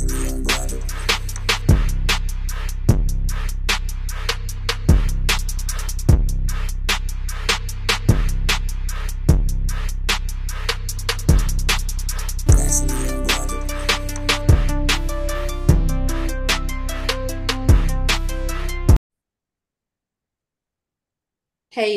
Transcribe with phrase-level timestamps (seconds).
[0.00, 0.08] Hey,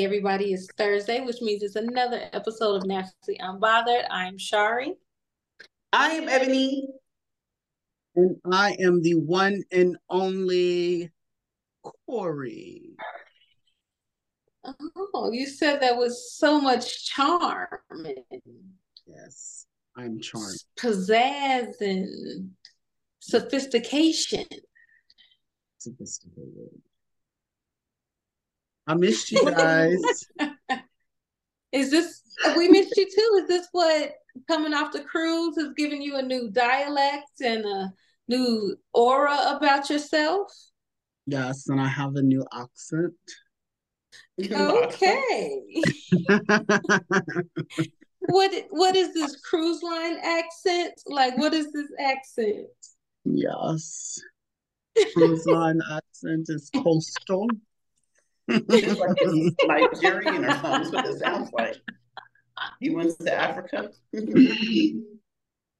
[0.03, 4.05] everybody, it's Thursday, which means it's another episode of Naturally Unbothered.
[4.09, 4.95] I'm Shari.
[5.93, 6.89] I am Ebony.
[8.15, 11.11] And I am the one and only
[12.05, 12.91] Corey.
[15.13, 17.67] Oh, you said that with so much charm
[19.05, 19.65] Yes,
[19.97, 20.63] I'm charmed.
[20.79, 22.51] pizzazz and
[23.19, 24.45] sophistication.
[25.79, 26.81] Sophisticated.
[28.87, 29.99] I missed you guys.
[31.73, 32.21] Is this,
[32.55, 33.39] we missed you too.
[33.41, 34.13] Is this what
[34.47, 37.93] coming off the cruise has given you a new dialect and a
[38.27, 40.51] new aura about yourself?
[41.25, 43.13] yes, and I have a new accent.
[44.39, 45.61] Okay.
[48.19, 50.93] what what is this cruise line accent?
[51.05, 52.67] Like what is this accent?
[53.25, 54.19] yes.
[55.13, 57.47] Cruise line accent is coastal.
[58.47, 58.99] It's
[59.65, 60.71] like Nigerian or something.
[60.71, 61.77] That's what it sounds like.
[62.79, 63.91] You went to Africa.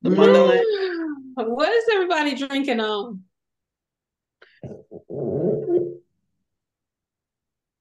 [0.04, 0.62] The motherland.
[1.36, 3.24] What is everybody drinking on?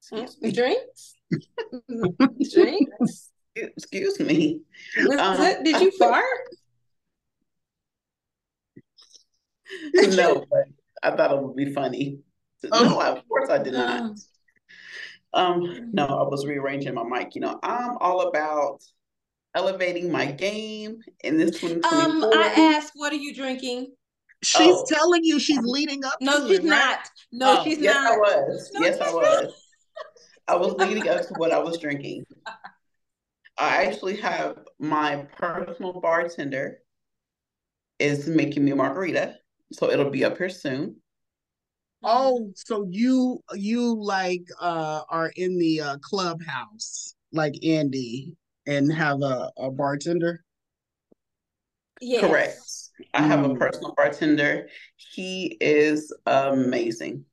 [0.08, 1.14] Drinks?
[2.54, 3.30] Drinks?
[3.54, 4.60] Excuse me.
[4.96, 6.24] Was Um, it- did you fart?
[9.94, 10.64] No, but
[11.02, 12.18] I thought it would be funny.
[12.70, 12.84] Oh.
[12.84, 14.12] No, of course I did not.
[15.32, 15.40] Oh.
[15.42, 17.34] Um, no, I was rearranging my mic.
[17.34, 18.82] You know, I'm all about
[19.54, 23.92] elevating my game in this Um, I asked, what are you drinking?
[24.42, 24.84] She's Oh.
[24.88, 26.80] telling you she's leading up No, to she's it, right?
[26.80, 27.10] not.
[27.32, 28.18] No, Oh, she's yes, I not.
[28.18, 28.70] was.
[28.74, 29.54] No, yes, I she's was.
[30.48, 32.24] I was leading up to what I was drinking.
[33.58, 36.78] I actually have my personal bartender
[37.98, 39.36] is making me a margarita,
[39.72, 40.96] so it'll be up here soon.
[42.02, 48.36] Oh, so you you like uh are in the uh clubhouse like Andy
[48.66, 50.44] and have a, a bartender?
[52.00, 52.20] Yes.
[52.20, 52.58] Correct.
[53.14, 53.58] I have a Mm.
[53.58, 54.68] personal bartender.
[54.96, 57.24] He is amazing.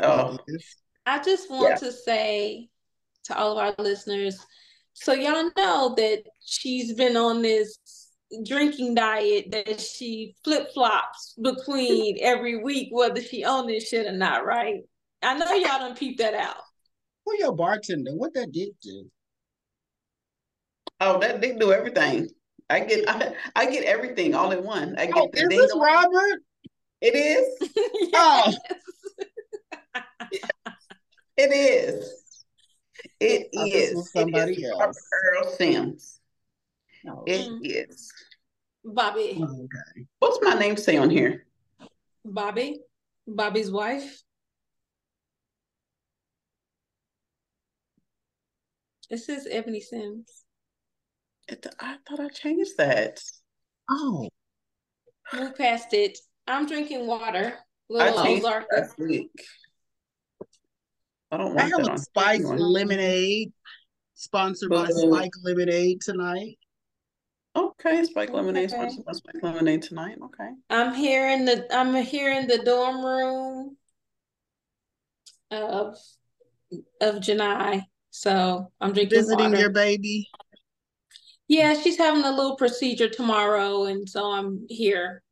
[0.00, 0.38] Oh,
[1.06, 1.76] I just want Yeah.
[1.76, 2.68] to say
[3.24, 4.38] to all of our listeners,
[4.92, 7.78] so y'all know that she's been on this
[8.44, 14.12] drinking diet that she flip flops between every week, whether she on this shit or
[14.12, 14.80] not, right?
[15.22, 16.56] I know y'all don't peep that out.
[17.24, 18.12] Who your bartender?
[18.14, 19.10] What that did do?
[21.00, 22.28] Oh, that they do everything.
[22.70, 24.94] I get I, I get everything all in one.
[24.98, 25.80] I get Oh, the is this dong.
[25.80, 26.42] Robert?
[27.00, 27.70] It is.
[28.14, 28.52] Oh.
[31.40, 32.44] It is.
[33.20, 34.10] It I thought is.
[34.10, 34.80] somebody is else.
[34.80, 34.96] Robert
[35.44, 36.20] Earl Sims.
[37.08, 37.58] Oh, It Mm.
[37.62, 38.12] is.
[38.84, 40.06] Bobby, okay.
[40.18, 41.46] What's my name say on here?
[42.24, 42.80] Bobby,
[43.26, 44.20] Bobby's wife.
[49.10, 50.44] It says Ebony Sims.
[51.48, 53.22] It, I thought I changed that.
[53.90, 54.28] Oh,
[55.34, 56.18] Move past it.
[56.46, 57.54] I'm drinking water.
[57.54, 58.66] I Little changed Ozark.
[58.74, 59.30] last week.
[61.30, 62.56] I don't I have a on spiked here.
[62.56, 63.52] lemonade
[64.14, 65.12] sponsored by Boo.
[65.12, 66.58] Spike Lemonade tonight.
[67.56, 68.76] Okay, Spike Lemonade, Okay.
[68.76, 70.16] sponsored by Spike Lemonade tonight.
[70.22, 70.50] Okay.
[70.70, 73.76] I'm here in the I'm here in the dorm room
[75.50, 75.96] of
[77.00, 77.82] of Janai.
[78.10, 79.58] So I'm drinking Visiting water.
[79.58, 80.28] your baby.
[81.48, 85.22] Yeah, she's having a little procedure tomorrow, and so I'm here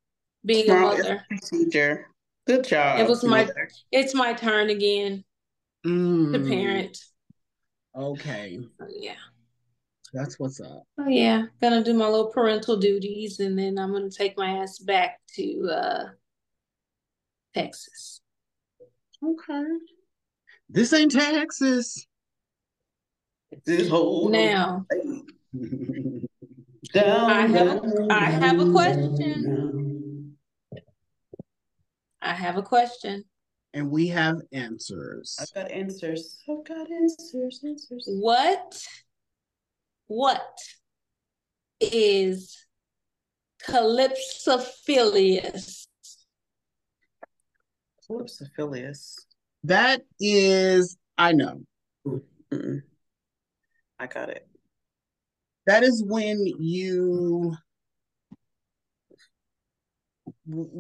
[0.45, 1.27] being a Tomorrow is mother.
[1.29, 2.07] procedure.
[2.47, 3.01] Good job.
[3.01, 3.69] It was my mother.
[3.93, 5.25] it's my turn again
[5.85, 6.99] to Mm, parent.
[7.95, 9.15] Okay, yeah.
[10.13, 10.85] that's what's up.
[10.99, 14.79] Oh yeah, gonna do my little parental duties, and then I'm gonna take my ass
[14.79, 16.05] back to uh
[17.55, 18.21] Texas.
[19.23, 19.65] Okay.
[20.69, 22.07] This ain't Texas.
[23.65, 24.87] This whole Now,
[26.93, 30.37] Down, I have a- down, I have a question.
[32.21, 33.25] I have a question.
[33.75, 35.37] and we have answers.
[35.39, 36.43] I've got answers.
[36.49, 37.61] I've got answers.
[37.65, 38.05] Answers.
[38.09, 38.83] What
[40.07, 40.59] what
[41.81, 42.57] is
[43.63, 45.87] calypsophilius?
[48.09, 49.15] Calypsophilius.
[49.65, 51.63] That is, I know.
[52.07, 52.83] Mm-mm.
[53.99, 54.47] I got it.
[55.67, 57.55] That is when you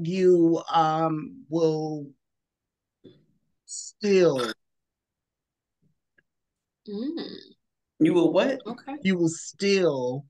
[0.02, 2.06] you um will
[3.66, 4.52] still
[6.88, 7.18] Mm,
[7.98, 8.60] You will what?
[8.64, 8.94] okay.
[9.02, 10.24] you will still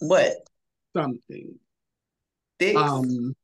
[0.00, 0.32] What?
[0.96, 1.58] something.
[2.58, 2.76] Dicks?
[2.76, 3.36] Um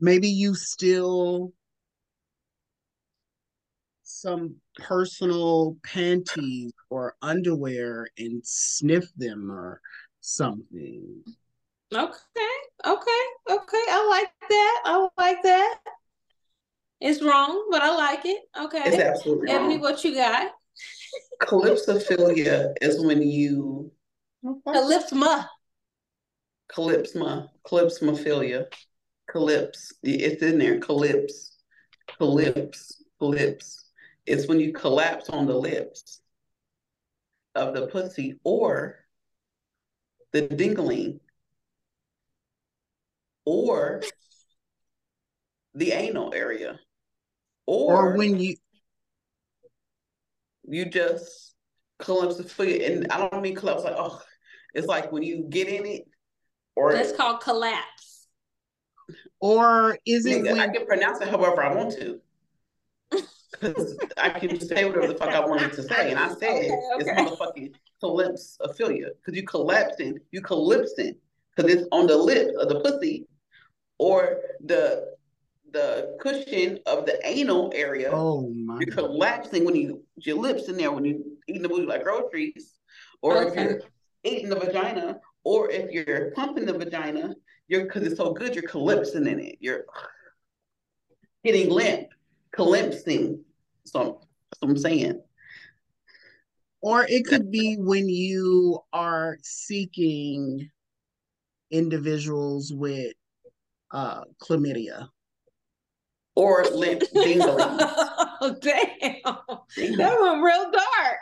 [0.00, 1.52] maybe you still
[4.02, 9.80] some personal panties or underwear and sniff them or
[10.20, 11.22] something.
[11.92, 12.12] Okay.
[12.86, 13.22] Okay.
[13.50, 13.84] Okay.
[13.88, 14.82] I like that.
[14.84, 15.78] I like that.
[17.00, 18.42] It's wrong, but I like it.
[18.60, 18.82] Okay.
[18.84, 19.80] it's absolutely Ebony, wrong.
[19.82, 20.52] what you got?
[21.42, 23.90] Calypsophilia is when you
[24.44, 25.46] Calypsma.
[26.70, 28.66] calypsma, calypsmophilia,
[29.30, 29.92] calyps.
[30.02, 30.78] It's in there.
[30.78, 31.56] Calyps,
[32.18, 33.86] calyps, calyps.
[34.26, 36.19] It's when you collapse on the lips
[37.54, 38.96] of the pussy or
[40.32, 41.18] the dingling
[43.44, 44.02] or
[45.74, 46.78] the anal area
[47.66, 48.56] or, Or when you
[50.68, 51.54] you just
[51.98, 54.20] collapse the foot And I don't mean collapse like, oh,
[54.74, 56.02] it's like when you get in it
[56.76, 58.28] or That's called collapse.
[59.40, 62.20] or is it Nigga, I when can pronounce it however I want to.
[63.50, 66.10] Because I can say whatever the fuck I wanted to say.
[66.10, 66.68] And I said Okay,
[66.98, 67.24] it's okay.
[67.24, 69.08] motherfucking calypsophilia.
[69.16, 71.16] Because you collapsing, you calypsing.
[71.56, 73.26] Because it's on the lips of the pussy
[73.98, 75.14] or the
[75.72, 78.10] the cushion of the anal area.
[78.12, 81.86] oh my You're collapsing when you your lips in there when you eating the booty
[81.86, 82.78] like groceries,
[83.22, 83.80] or if you're
[84.24, 87.34] eating the vagina, or if you're pumping the vagina,
[87.68, 89.56] you're because it's so good, you're collapsing in it.
[89.60, 89.84] You're
[91.44, 92.08] getting limp,
[92.52, 93.44] calypsing.
[93.84, 94.20] So
[94.50, 95.22] that's what I'm saying.
[96.82, 100.70] Or it could be when you are seeking
[101.70, 103.12] individuals with
[103.90, 105.08] uh chlamydia.
[106.36, 107.58] Or limp dingling.
[108.40, 109.36] oh, damn.
[109.76, 109.96] Dingling.
[109.98, 111.18] That went real dark.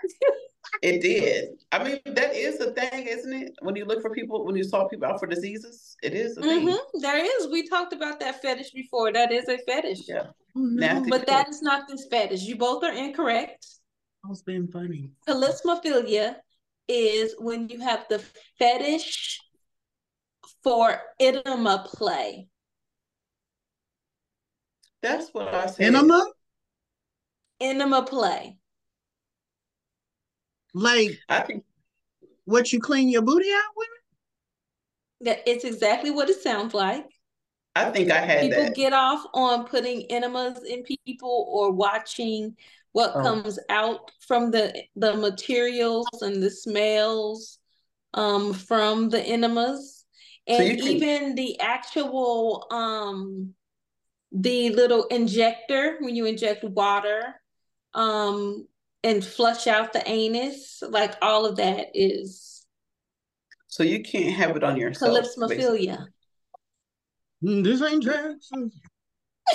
[0.82, 1.48] It did.
[1.72, 3.52] I mean, that is a thing, isn't it?
[3.62, 6.42] When you look for people, when you saw people out for diseases, it is a
[6.42, 6.68] thing.
[6.68, 7.48] hmm There is.
[7.50, 9.12] We talked about that fetish before.
[9.12, 10.08] That is a fetish.
[10.08, 10.28] Yeah.
[10.54, 11.10] No, Nasty.
[11.10, 12.42] But that is not this fetish.
[12.42, 13.66] You both are incorrect.
[14.24, 15.10] I was being funny.
[15.28, 16.36] Calypsophilia
[16.86, 18.18] is when you have the
[18.58, 19.40] fetish
[20.62, 22.48] for enema play.
[25.02, 25.86] That's what I said.
[25.86, 26.24] Enema?
[27.60, 28.57] Enema play.
[30.74, 31.64] Like I think
[32.44, 33.88] what you clean your booty out with?
[35.22, 37.06] That it's exactly what it sounds like.
[37.74, 38.74] I think I had People that.
[38.74, 42.56] get off on putting enemas in people or watching
[42.92, 43.22] what Oh.
[43.22, 47.58] comes out from the the materials and the smells
[48.14, 50.04] um from the enemas
[50.50, 53.54] So and can- even the actual um
[54.32, 57.40] the little injector when you inject water
[57.94, 58.66] um
[59.04, 62.66] and flush out the anus like all of that is
[63.68, 65.16] So you can't have it on yourself.
[65.18, 66.06] calypsophilia
[67.44, 68.72] Mm, This ain't Jackson.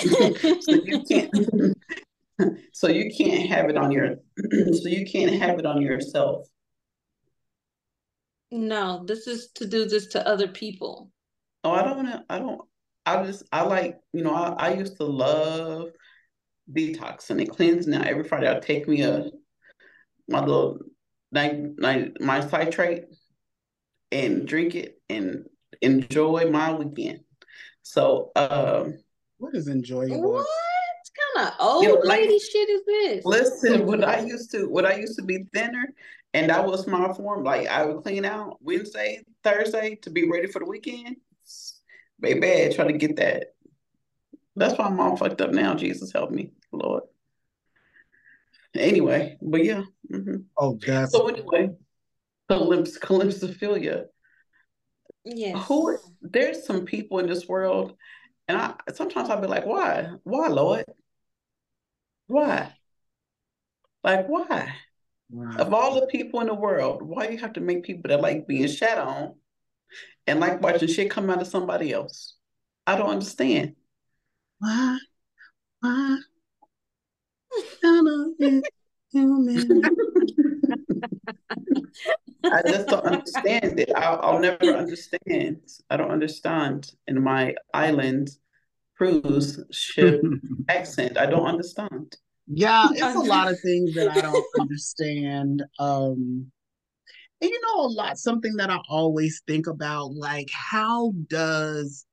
[0.00, 1.76] so you can't.
[2.72, 4.16] so you can't have it on your.
[4.72, 6.46] so you can't have it on yourself.
[8.50, 11.10] no this is to do this to other people
[11.64, 12.24] Oh, I don't want to.
[12.28, 12.60] I don't.
[13.06, 13.42] I just.
[13.50, 13.98] I like.
[14.12, 14.34] You know.
[14.34, 15.88] I, I used to love
[16.70, 17.90] detoxing and cleansing.
[17.90, 19.30] Now every Friday I take me a
[20.28, 20.78] my little
[21.32, 23.04] night night my citrate
[24.12, 25.44] and drink it and
[25.82, 27.20] enjoy my weekend.
[27.82, 28.98] So um
[29.38, 30.32] What is enjoyable?
[30.32, 30.46] What
[31.36, 33.24] kind of old You know, like- lady shit is this?
[33.24, 35.92] Listen, when I used to when I used to be thinner
[36.32, 40.46] and that was my form, like I would clean out Wednesday, Thursday to be ready
[40.46, 41.16] for the weekend.
[42.20, 43.54] Baby, try to get that.
[44.56, 45.74] That's why I'm all fucked up now.
[45.74, 47.02] Jesus help me, Lord.
[48.74, 49.82] Anyway, but yeah.
[50.12, 50.44] mhm.
[50.56, 51.10] Oh, God.
[51.10, 51.70] So anyway,
[52.48, 54.06] calyps, calypsophilia.
[55.24, 55.64] Yes.
[55.68, 57.96] Who there's some people in this world,
[58.46, 60.10] and I sometimes I'll be like, why?
[60.22, 60.84] Why, Lord?
[62.26, 62.72] Why?
[64.02, 64.74] Like why?
[65.30, 65.56] wow.
[65.58, 68.46] Of all the people in the world, why you have to make people that like
[68.46, 69.34] being shat on
[70.26, 72.34] and like watching shit come out of somebody else?
[72.86, 73.76] I don't understand.
[74.58, 74.98] Why?
[75.80, 76.18] Why?
[77.82, 78.62] Gonna be
[79.12, 79.82] human.
[82.44, 83.90] I just don't understand it.
[83.94, 85.60] I'll, I'll never understand.
[85.90, 88.30] I don't understand in my island
[88.96, 90.22] cruise ship
[90.68, 91.18] accent.
[91.18, 92.16] I don't understand.
[92.46, 95.62] Yeah, it's a lot of things that I don't understand.
[95.78, 96.50] Um,
[97.40, 102.04] And you know, a lot, something that I always think about, like, how does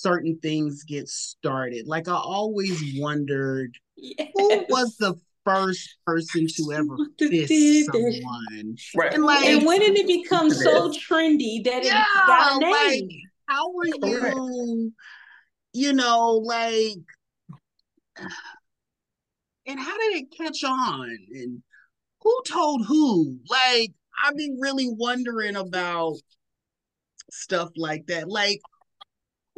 [0.00, 1.86] certain things get started?
[1.86, 4.28] Like, I always wondered yes.
[4.34, 5.14] who was the
[5.44, 7.92] first person to ever To fist do that.
[7.92, 8.76] someone?
[8.96, 9.14] Right.
[9.14, 12.90] And like, and when did it become so trendy that it Yeah, got a like-
[13.00, 13.08] name?
[13.48, 14.92] how were you,
[15.72, 16.98] you know, like,
[19.66, 21.10] and how did it catch on?
[21.32, 21.62] And
[22.22, 23.38] who told who?
[23.48, 23.92] Like,
[24.24, 26.16] I've been really wondering about
[27.30, 28.28] stuff like that.
[28.28, 28.60] Like,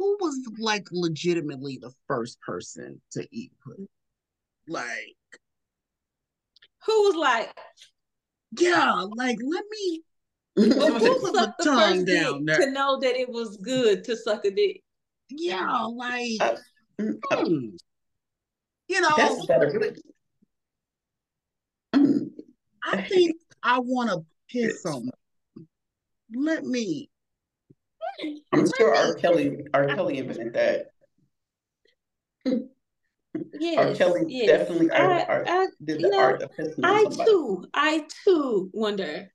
[0.03, 3.87] who was like legitimately the first person to eat pudding?
[4.67, 5.15] Like,
[6.85, 7.57] Who was like,
[8.59, 10.01] yeah, like let me
[10.57, 12.65] well, Put who the the tongue first down dick there.
[12.67, 14.81] to know that it was good to suck a dick?
[15.29, 16.55] yeah, like Uh,
[17.01, 17.69] Mm, uh, hmm.
[18.87, 19.95] you know, That's better.
[21.95, 22.29] Mm,
[22.83, 25.09] I think I want to piss on.
[26.35, 27.09] Let me.
[28.51, 29.13] I'm sure R.
[29.15, 29.87] Kelly, R.
[29.87, 30.87] Kelly invented that.
[33.59, 33.95] Yes, R.
[33.95, 34.47] Kelly yes.
[34.47, 38.69] definitely I, art, art, I, did the know, art of pissing I too, I too
[38.73, 39.31] wonder.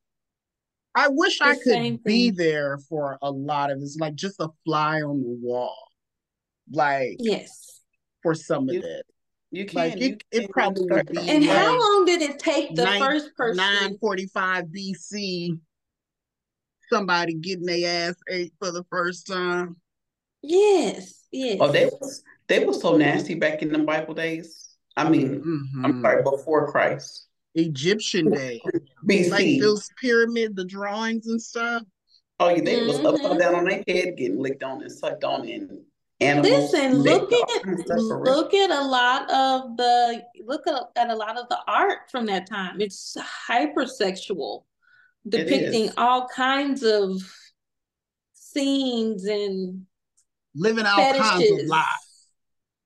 [0.94, 2.36] I wish I could be thing.
[2.36, 5.76] there for a lot of this, like just a fly on the wall,
[6.70, 7.80] like Yes.
[8.22, 9.02] for some of You- this.
[9.50, 9.76] You can.
[9.78, 12.86] Like, you it- it probably would be And like how long did it take the
[12.98, 13.56] first person?
[13.56, 15.58] 945 BC,
[16.90, 19.76] somebody getting their ass ate for the first time.
[20.42, 21.58] Yes, yes.
[21.60, 24.64] Oh, they was they was so nasty back in the Bible days.
[24.96, 25.42] I mean,
[25.84, 26.02] I'm Mhm.
[26.02, 28.60] sorry, before Christ, Egyptian day,
[29.06, 29.30] BC.
[29.30, 31.82] like those pyramid, the drawings and stuff.
[32.40, 33.06] oh, yeah, they was Mhm.
[33.14, 35.80] upside down on their head, getting licked on and sucked on, and
[36.20, 36.72] animals.
[36.72, 38.32] Listen, look at kinds of stuff for real.
[38.36, 42.26] look at a lot of the look at, at a lot of the art from
[42.26, 42.80] that time.
[42.80, 43.16] It's
[43.48, 44.64] hypersexual,
[45.26, 47.20] depicting all kinds of
[48.34, 49.86] scenes and
[50.54, 52.28] living all kinds of lives.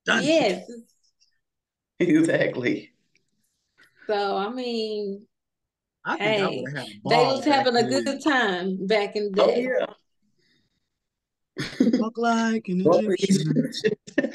[0.04, 0.24] Done.
[0.24, 0.70] Yes.
[2.00, 2.90] Exactly.
[4.08, 5.24] So I mean,
[6.04, 7.36] I think I Hey, would have they ball.
[7.36, 9.62] was having a good time back in the Oh day.
[9.62, 9.86] yeah.
[11.92, 13.72] Look like an Egyptian.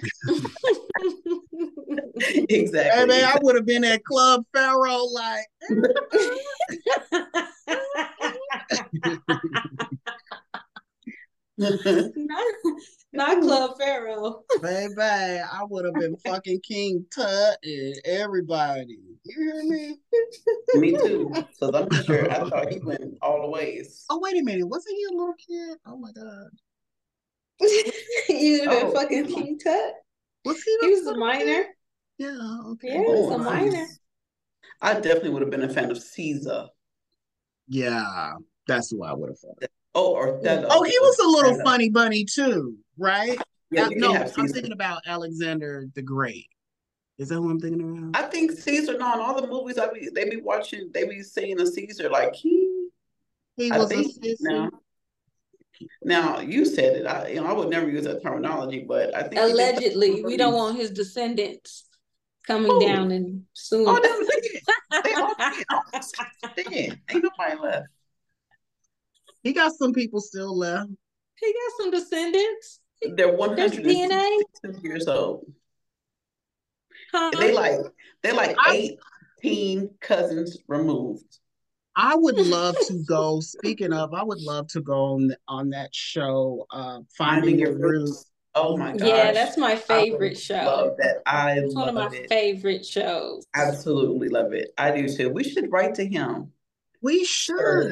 [2.49, 2.99] exactly.
[2.99, 5.45] Hey man, I would have been at Club Pharaoh like
[11.57, 12.45] not,
[13.13, 14.43] not Club Pharaoh.
[14.61, 18.97] baby, I would have been fucking King Tut and everybody.
[19.23, 19.97] You hear me?
[20.75, 21.33] Me too.
[21.33, 24.05] Because I'm sure I thought he went all the ways.
[24.09, 25.77] Oh wait a minute, wasn't he a little kid?
[25.85, 26.49] Oh my god.
[28.29, 29.33] You've Oh, fucking come.
[29.33, 29.93] King Tut.
[30.45, 31.63] Was he He was a minor.
[31.63, 31.65] kid?
[32.19, 32.87] Yeah, okay.
[32.89, 33.87] Yeah, he was a Oh, minor.
[34.81, 36.67] I definitely would have been a fan of Caesar.
[37.67, 38.33] Yeah,
[38.67, 39.63] that's who I would have thought.
[39.93, 40.67] Oh, Othello.
[40.69, 41.63] Oh, he was a little Othello.
[41.63, 43.39] funny bunny too, right?
[43.71, 44.53] Yeah, Uh, no, I'm Caesar.
[44.53, 46.47] thinking about Alexander the Great.
[47.17, 48.23] Is that who I'm thinking about?
[48.23, 48.97] I think Caesar.
[48.97, 52.09] No, in all the movies I be, they be watching, they be seeing a Caesar
[52.09, 52.87] like he.
[53.55, 54.35] he I was a think sissy.
[54.41, 54.69] now.
[56.03, 57.05] Now you said it.
[57.05, 60.53] I you know I would never use that terminology, but I think Allegedly, we don't
[60.53, 61.85] want his descendants
[62.45, 62.79] coming Who?
[62.79, 63.87] down and suing.
[63.87, 64.27] Oh,
[65.03, 65.35] they was.
[65.37, 65.83] They all
[66.55, 66.99] dead.
[67.09, 67.87] Ain't nobody left.
[69.43, 70.89] He got some people still left.
[71.39, 72.79] he got some descendants.
[73.15, 73.85] They're one hundred
[74.83, 75.45] years old.
[77.13, 77.31] Huh?
[77.39, 77.79] They like
[78.23, 78.97] they like I-
[79.43, 81.39] eighteen cousins removed.
[81.95, 83.39] I would love to go.
[83.39, 88.25] Speaking of, I would love to go on on that show, uh, Finding Your Roots.
[88.59, 89.07] Oh my gosh.
[89.07, 90.55] yeah, that's my I favorite show.
[90.55, 91.17] Love that.
[91.25, 92.27] I It's one of my it.
[92.29, 93.45] favorite shows.
[93.55, 94.69] Absolutely love it.
[94.77, 95.29] I do too.
[95.29, 96.51] We should write to him.
[97.03, 97.91] We should.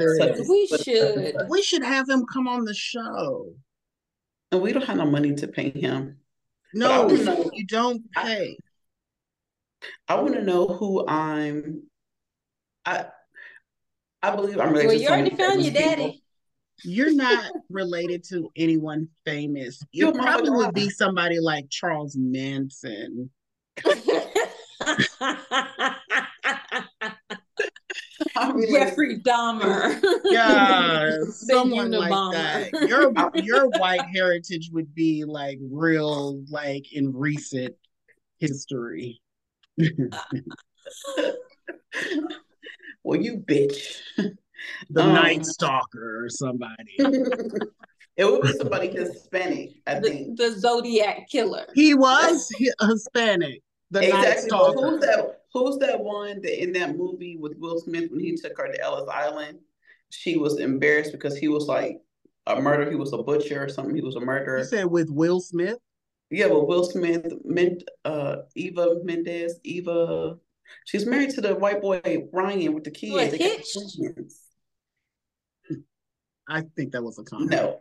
[0.50, 1.36] We should.
[1.50, 3.54] We should have him come on the show.
[4.52, 6.18] And we don't have no money to pay him.
[6.74, 8.58] I No, know- you don't pay.
[10.08, 11.84] I want to know who I'm.
[12.86, 13.06] I
[14.24, 15.90] I believe I'm related Well, you already found your people.
[15.90, 16.24] daddy.
[16.84, 19.82] You're not related to anyone famous.
[19.92, 23.30] You're It probably would be somebody like Charles Manson.
[28.70, 30.02] Jeffrey Dahmer.
[30.26, 32.72] Yeah, someone like Unabomber.
[32.72, 32.90] that.
[32.90, 37.76] Your your white heritage would be like real, like in recent
[38.40, 39.22] history.
[43.04, 44.02] Well, you bitch.
[44.90, 46.96] The Um, Night Stalker or somebody.
[48.18, 50.38] It would be somebody Hispanic, I the, think.
[50.38, 51.66] the Zodiac Killer.
[51.76, 53.62] He was Hispanic.
[53.92, 54.50] The Night Exactly.
[54.50, 54.82] But Stalker.
[54.90, 55.42] who's that?
[55.54, 58.82] Who's that one that in that movie with Will Smith when he took her to
[58.82, 59.60] Ellis Island?
[60.12, 62.00] She was embarrassed because he was like
[62.48, 62.90] a murderer.
[62.90, 63.96] He was a butcher or something.
[63.96, 64.60] He was a murderer.
[64.60, 65.78] You said with Will Smith?
[66.32, 67.34] Yeah, with Will Smith,
[68.06, 70.38] uh, Eva Mendes, Eva.
[70.86, 73.14] She's married to the white boy Ryan with the kids.
[73.14, 73.76] What, Hitch?
[76.48, 76.64] Twins.
[76.66, 77.52] I think that was a comment.
[77.52, 77.80] No,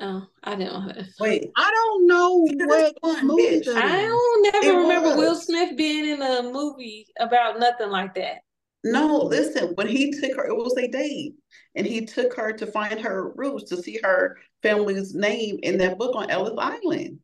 [0.00, 1.06] Oh, I didn't know that.
[1.20, 1.50] wait.
[1.56, 3.68] I don't know what that's fine, movie bitch.
[3.68, 5.36] I don't never It remember Will.
[5.36, 8.38] Smith being in a movie about nothing like that.
[8.82, 11.34] No, listen, when he took her, it was a date.
[11.76, 15.98] And he took her to find her roots, to see her family's name in that
[15.98, 17.20] book on Ellis Island.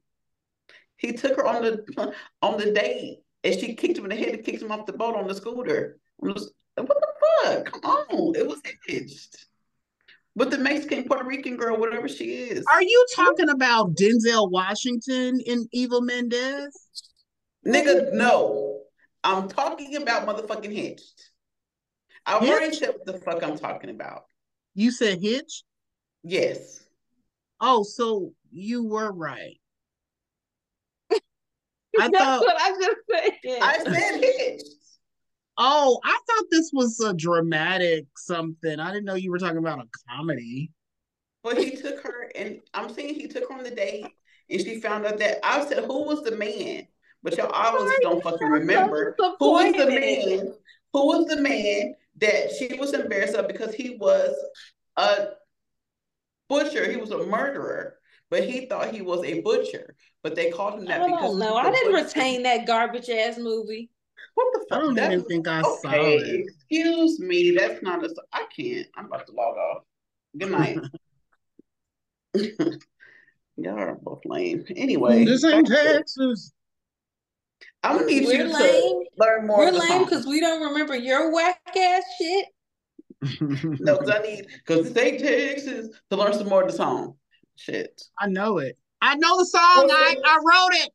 [0.99, 4.35] He took her on the on the date and she kicked him in the head
[4.35, 5.99] and kicked him off the boat on the scooter.
[6.23, 7.09] I was- what the
[7.43, 7.73] fuck?
[7.73, 8.37] Come on.
[8.37, 9.47] It was hitched.
[10.35, 12.65] With the Mexican Puerto Rican girl, whatever she is.
[12.73, 16.79] Are you talking about Denzel Washington and Eva Mendes?
[17.67, 18.83] Nigga, no.
[19.25, 21.31] I'm talking about motherfucking hitched.
[22.25, 22.79] I've already Hitched?
[22.79, 24.25] said what the fuck I'm talking about.
[24.75, 25.65] You said Hitch?
[26.23, 26.85] Yes.
[27.61, 29.59] Oh, so you were right.
[31.13, 31.19] I
[31.97, 33.59] That's thought, what I just said.
[33.63, 34.75] I said hitched.
[35.59, 38.81] Oh, I thought this was a dramatic something.
[38.81, 40.71] I didn't know you were talking about a comedy.
[41.43, 44.07] But he took her, and I'm saying he took her on the date,
[44.51, 46.87] and she found out that I said, "Who was the man?"
[47.23, 49.17] But y'all obviously don't fucking remember.
[49.19, 50.55] Who was the man?
[50.93, 54.35] Who was the man that she was embarrassed of because he was
[54.97, 55.29] a
[56.49, 56.91] butcher?
[56.91, 57.97] He was a murderer,
[58.31, 59.95] but he thought he was a butcher.
[60.23, 61.55] But they called him that I because don't he know.
[61.55, 62.05] was didn't butcher.
[62.05, 63.91] retain that garbage ass movie.
[64.39, 64.79] What the fuck?
[64.79, 64.95] I fuck?
[64.97, 66.47] don't even think I saw Okay, it.
[66.47, 67.57] excuse me.
[67.59, 68.15] That's not a.
[68.33, 68.87] I can't.
[68.97, 69.83] I'm about to log off.
[70.39, 70.79] Good night.
[73.57, 74.65] Y'all are both lame.
[74.77, 76.53] Anyway, This ain't Texas.
[77.83, 78.53] I'm gonna need We're you lame.
[78.53, 79.59] to learn more.
[79.59, 82.47] We're lame because we don't remember your whack ass shit.
[83.81, 87.17] No, because I need because the state Texas to learn some more of the song.
[87.57, 88.01] Shit.
[88.21, 88.79] I know it.
[89.03, 89.91] I know the song.
[89.91, 90.91] I, I wrote it.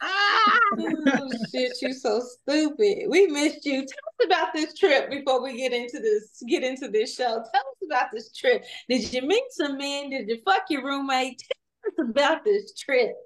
[0.00, 0.60] Ah!
[0.78, 3.06] oh shit, you so stupid.
[3.08, 3.80] We missed you.
[3.80, 7.24] Tell us about this trip before we get into this get into this show.
[7.24, 8.64] Tell us about this trip.
[8.88, 10.10] Did you meet some men?
[10.10, 11.42] Did you fuck your roommate?
[11.82, 13.16] Tell us about this trip.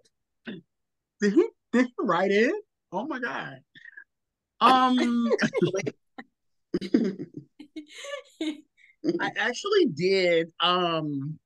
[0.46, 2.54] Did he, did he write it?
[2.90, 3.61] Oh my god.
[4.61, 5.30] Um,
[9.20, 10.50] I actually did.
[10.61, 11.38] Um,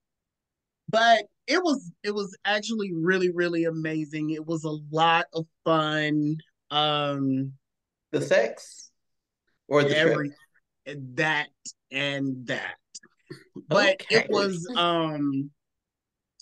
[0.88, 4.30] but it was it was actually really really amazing.
[4.30, 6.36] It was a lot of fun.
[6.70, 7.52] Um,
[8.12, 8.90] the sex
[9.68, 10.32] or the every
[10.84, 10.98] trip?
[11.16, 11.48] that
[11.90, 12.76] and that.
[13.68, 14.06] But Okay.
[14.10, 15.50] it was um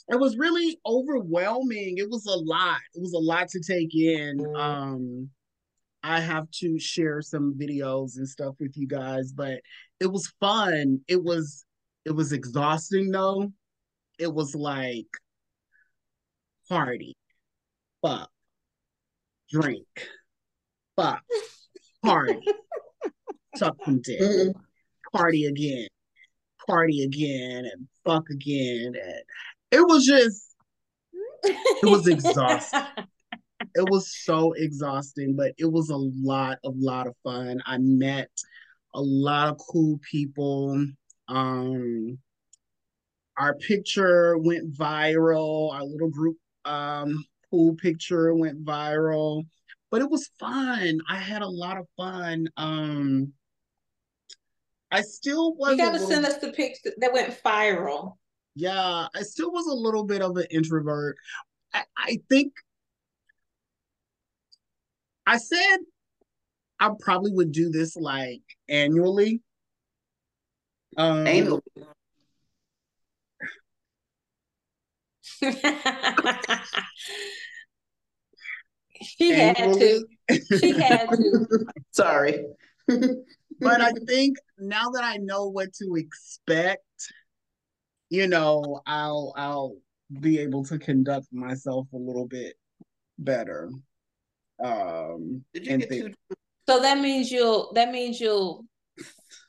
[0.08, 1.96] it was really overwhelming.
[1.98, 2.80] It was a lot.
[2.94, 4.38] It was a lot to take in.
[4.38, 4.56] Mm.
[4.58, 5.30] Um
[6.02, 9.60] I have to share some videos and stuff with you guys, but
[10.04, 11.00] it was fun.
[11.08, 11.64] It was
[12.04, 13.50] it was exhausting though.
[14.18, 15.08] It was like
[16.68, 17.16] party,
[18.02, 18.30] fuck,
[19.50, 19.86] drink,
[20.94, 21.22] fuck,
[22.04, 22.40] party,
[23.56, 24.52] suck some dick
[25.12, 25.88] party again,
[26.66, 28.92] party again, and fuck again.
[28.94, 29.22] And
[29.70, 30.54] it was just,
[31.42, 32.80] it was exhausting.
[33.76, 37.60] It was so exhausting, but it was a lot, a lot of fun.
[37.66, 38.30] I met
[38.94, 40.86] a lot of cool people.
[41.28, 42.18] Um,
[43.36, 45.72] our picture went viral.
[45.72, 49.44] Our little group um pool picture went viral,
[49.90, 51.00] but it was fun.
[51.08, 52.48] I had a lot of fun.
[52.56, 53.32] Um,
[54.90, 58.16] I still was You gotta little- send us the pics that that went viral.
[58.54, 61.16] yeah, I still was a little bit of an introvert.
[61.72, 62.52] I, I think
[65.26, 65.78] I said
[66.80, 69.40] I probably would do this like annually.
[70.96, 71.62] Um, Anal.
[79.02, 79.62] she had to.
[79.62, 80.04] Annually.
[80.58, 81.66] She had to.
[81.92, 82.44] Sorry.
[82.88, 86.82] but I think now that I know what to expect,
[88.10, 89.76] you know, I'll I'll
[90.20, 92.54] be able to conduct myself a little bit
[93.18, 93.70] better.
[94.62, 96.14] Um, Did you get think- too?
[96.68, 98.64] So that means you'll that means you'll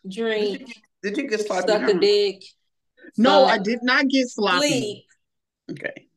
[0.03, 0.61] Did you, drink,
[1.01, 1.71] did you get sloppy?
[1.71, 2.43] suck a dick,
[3.17, 4.59] no, fuck, I did not get sloppy.
[4.61, 5.05] sleep.
[5.71, 6.07] Okay.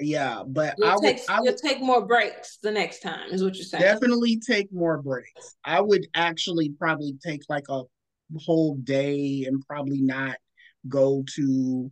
[0.00, 3.42] Yeah, but I You'll would take I you'll take more breaks the next time, is
[3.42, 3.84] what you're saying.
[3.84, 5.56] definitely take more breaks.
[5.64, 7.82] I would actually probably take like a
[8.38, 10.36] whole day and probably not
[10.88, 11.90] go to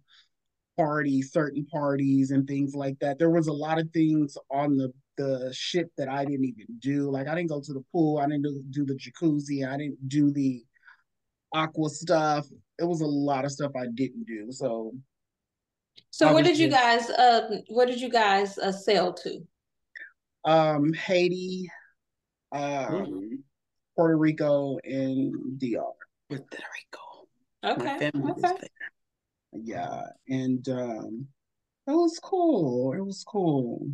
[0.76, 3.18] parties, certain parties and things like that.
[3.18, 7.11] There was a lot of things on the the shit that I didn't even do.
[7.11, 10.09] Like I didn't go to the pool, I didn't do, do the jacuzzi, I didn't
[10.09, 10.64] do the
[11.55, 12.46] aqua stuff.
[12.79, 14.50] It was a lot of stuff I didn't do.
[14.50, 14.92] So
[16.11, 19.40] So what did you guys uh where did you guys uh, sail to?
[20.44, 21.70] Um Haiti,
[22.52, 23.35] um mm-hmm.
[23.96, 25.92] Puerto Rico and DR.
[26.29, 27.07] Puerto Rico.
[27.64, 28.11] Okay.
[28.14, 28.68] okay.
[29.52, 31.26] Yeah, and um,
[31.87, 32.92] it was cool.
[32.92, 33.88] It was cool.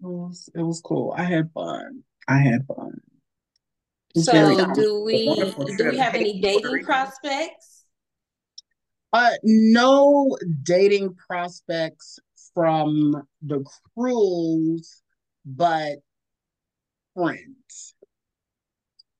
[0.00, 1.14] It was it was cool.
[1.16, 2.02] I had fun.
[2.28, 3.00] I had fun.
[4.16, 5.34] So do we
[5.76, 7.84] do we have any dating prospects?
[9.12, 12.18] Uh no dating prospects
[12.54, 15.02] from the cruise,
[15.44, 15.96] but
[17.14, 17.94] friends.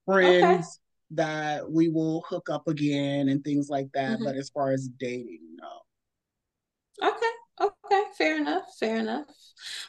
[0.06, 1.22] Friends okay.
[1.22, 4.16] that we will hook up again and things like that.
[4.16, 4.24] Mm-hmm.
[4.24, 7.08] But as far as dating, no.
[7.08, 7.35] Okay.
[7.60, 8.64] Okay, fair enough.
[8.78, 9.24] Fair enough.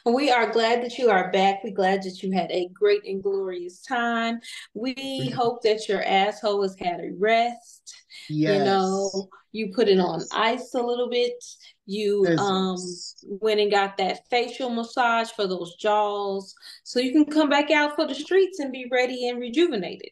[0.04, 1.62] Well, we are glad that you are back.
[1.62, 4.40] We're glad that you had a great and glorious time.
[4.74, 5.34] We mm-hmm.
[5.34, 7.94] hope that your asshole has had a rest.
[8.30, 8.58] Yes.
[8.58, 11.32] You know, you put it on ice a little bit.
[11.84, 12.76] You um
[13.22, 16.54] went and got that facial massage for those jaws
[16.84, 20.10] so you can come back out for the streets and be ready and rejuvenated.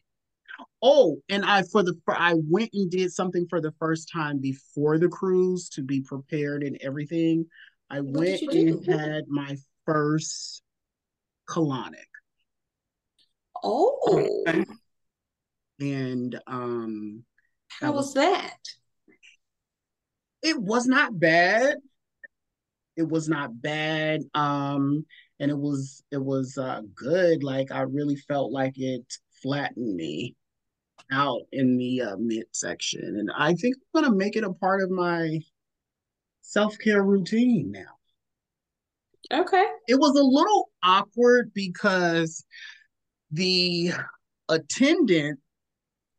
[0.81, 4.99] Oh, and I for the I went and did something for the first time before
[4.99, 7.47] the cruise to be prepared and everything.
[7.89, 10.61] I what went and had my first
[11.49, 12.05] colonic.
[13.63, 14.45] Oh.
[15.79, 17.23] And um
[17.79, 18.57] how was, was that?
[20.43, 21.77] It was not bad.
[22.95, 24.21] It was not bad.
[24.35, 25.05] Um
[25.39, 27.43] and it was it was uh good.
[27.43, 29.11] Like I really felt like it
[29.41, 30.35] flattened me
[31.11, 33.17] out in the uh, midsection.
[33.19, 35.39] And I think I'm going to make it a part of my
[36.41, 37.97] self care routine now.
[39.41, 39.65] Okay.
[39.87, 42.45] It was a little awkward because
[43.31, 43.91] the
[44.47, 45.39] attendant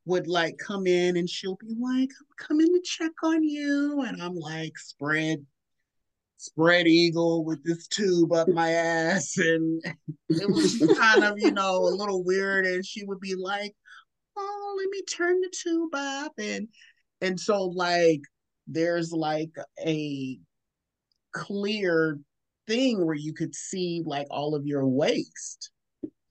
[0.05, 4.03] would like come in and she'll be like, I'm coming to check on you.
[4.07, 5.45] And I'm like, spread,
[6.37, 9.37] spread eagle with this tube up my ass.
[9.39, 9.83] And
[10.29, 12.67] it was kind of, you know, a little weird.
[12.67, 13.75] And she would be like,
[14.39, 16.33] oh, let me turn the tube up.
[16.39, 16.69] And
[17.21, 18.23] and so like
[18.67, 19.53] there's like
[19.85, 20.39] a
[21.33, 22.19] clear
[22.67, 25.71] thing where you could see like all of your waste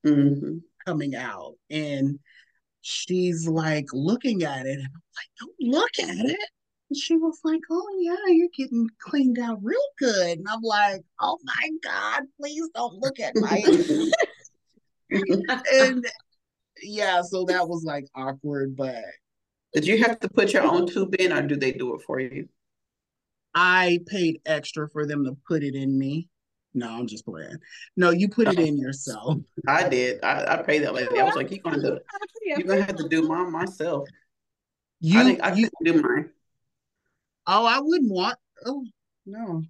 [0.05, 0.57] mm-hmm.
[0.85, 1.55] coming out.
[1.69, 2.19] And
[2.81, 4.79] she's like looking at it.
[4.79, 6.49] And I'm like, don't look at it.
[6.89, 10.37] And she was like, Oh yeah, you're getting cleaned out real good.
[10.37, 13.61] And I'm like, Oh my God, please don't look at my
[15.73, 16.05] and
[16.81, 19.03] yeah, so that was like awkward, but
[19.73, 22.19] did you have to put your own tube in or do they do it for
[22.19, 22.47] you?
[23.53, 26.29] I paid extra for them to put it in me.
[26.73, 27.57] No, I'm just playing.
[27.95, 29.37] No, you put it in yourself.
[29.67, 30.23] I did.
[30.23, 31.19] I, I paid that lady.
[31.19, 32.05] I was like, you're gonna do it.
[32.43, 34.07] you're gonna have to do mine myself.
[34.99, 36.29] You I think I you, couldn't do mine.
[37.47, 38.85] Oh, I wouldn't want oh
[39.25, 39.63] no.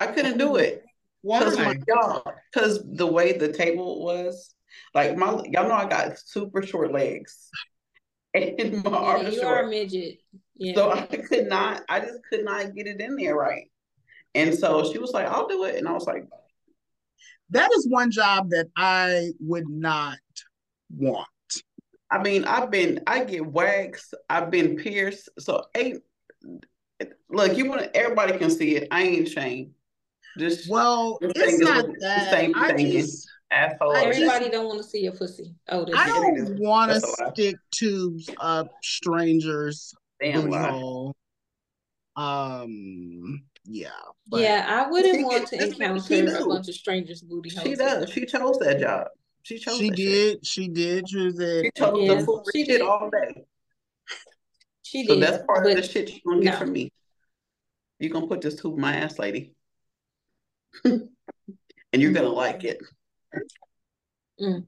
[0.00, 0.84] I couldn't do it.
[1.22, 1.38] Why?
[2.52, 4.54] Because the way the table was,
[4.94, 7.50] like my y'all know I got super short legs.
[8.32, 9.58] And my yeah, arms you short.
[9.58, 10.18] are a midget.
[10.54, 10.74] Yeah.
[10.76, 13.68] So I could not, I just could not get it in there right.
[14.36, 15.74] And so she was like, I'll do it.
[15.74, 16.28] And I was like,
[17.50, 20.18] that is one job that I would not
[20.96, 21.26] want.
[22.08, 25.28] I mean, I've been, I get waxed, I've been pierced.
[25.40, 26.00] So ain't
[27.28, 28.88] look, you want everybody can see it.
[28.90, 29.72] I ain't ashamed.
[30.38, 32.30] Just well, it's not that.
[32.30, 32.92] Same thing.
[32.92, 33.94] Just, asshole.
[33.96, 35.54] Everybody don't want to see your pussy.
[35.68, 41.16] Oh, I don't want to stick tubes up strangers' Damn booty hole.
[42.16, 43.42] Um.
[43.64, 43.90] Yeah.
[44.32, 47.68] yeah, I wouldn't want to encounter a bunch of strangers' booty holes.
[47.68, 48.10] She does.
[48.10, 49.08] She chose that job.
[49.42, 49.78] She chose.
[49.78, 50.32] She did.
[50.38, 50.46] Shit.
[50.46, 51.66] She did choose it.
[51.66, 52.80] She chose yeah, the full shit did.
[52.80, 53.44] all day.
[54.82, 55.24] She so did.
[55.24, 56.90] So that's part of the shit you're gonna get from me.
[57.98, 59.54] You're gonna put this tube in my ass, lady.
[60.84, 61.08] and
[61.92, 62.78] you're gonna like it.
[64.40, 64.64] Mm.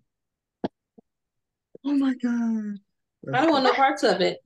[1.84, 2.78] Oh my god!
[3.34, 4.38] I don't want no parts of it.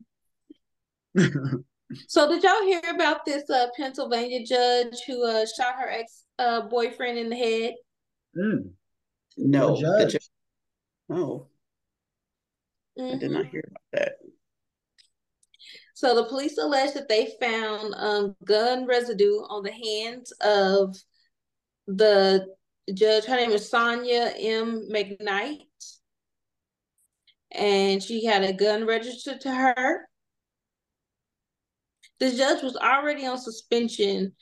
[2.09, 6.63] so, did y'all hear about this uh, Pennsylvania judge who uh, shot her ex uh,
[6.63, 7.75] boyfriend in the head?
[8.37, 8.71] Mm.
[9.37, 10.17] No, the judge.
[11.09, 11.49] No,
[12.99, 13.17] mm-hmm.
[13.17, 14.13] I did not hear about that.
[15.95, 20.95] So the police allege that they found um, gun residue on the hands of
[21.87, 22.47] the
[22.93, 24.89] judge, her name is Sonya M.
[24.93, 25.61] McKnight.
[27.53, 30.09] And she had a gun registered to her.
[32.19, 34.33] the judge was already on suspension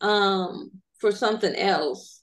[0.00, 2.22] um for something else.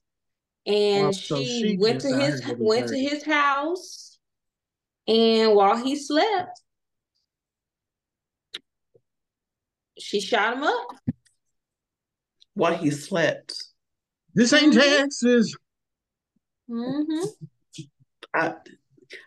[0.65, 4.12] And well, so she, she, went to his went to his house
[5.08, 6.62] and while he slept,
[9.98, 10.88] she shot him up.
[12.54, 13.54] While he slept.
[14.34, 14.80] This ain't mm-hmm.
[14.80, 15.56] Texas.
[16.70, 17.84] Mm-hmm.
[18.34, 18.54] I,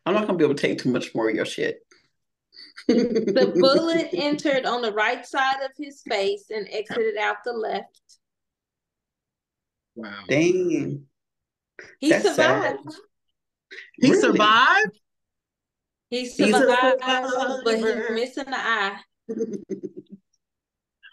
[0.06, 1.80] I'm not gonna be able to take too much more of your shit.
[2.88, 8.00] the bullet entered on the right side of his face and exited out the left.
[9.94, 10.24] Wow.
[10.28, 11.06] Dang.
[12.00, 12.92] He That's survived.
[12.92, 13.00] Sad.
[14.00, 14.20] He really?
[14.20, 15.00] survived?
[16.10, 17.02] He survived,
[17.64, 18.98] but he's missing the eye.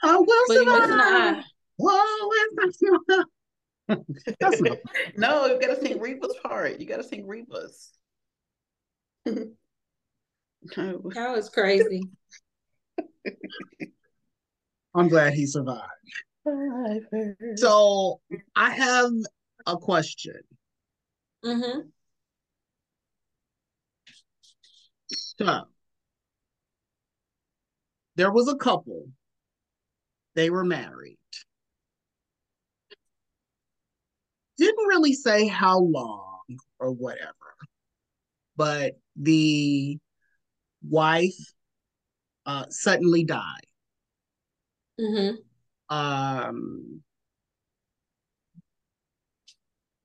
[0.04, 1.44] I was but he's missing the eye.
[1.78, 3.28] Whoa, That's not...
[5.18, 6.80] no, you gotta sing Reba's part.
[6.80, 7.92] You gotta sing Reba's.
[9.26, 9.52] no.
[10.76, 12.02] That was crazy.
[14.94, 15.82] I'm glad he survived.
[17.56, 18.20] So
[18.56, 19.12] I have
[19.66, 20.42] a question.
[21.46, 21.82] Mm-hmm.
[25.08, 25.64] So
[28.16, 29.08] there was a couple.
[30.36, 31.18] They were married.
[34.62, 36.44] Didn't really say how long
[36.80, 37.56] or whatever,
[38.56, 39.98] but the
[40.88, 41.34] wife
[42.46, 43.66] uh, suddenly died.
[45.00, 45.38] Mm-hmm.
[45.90, 47.02] Um,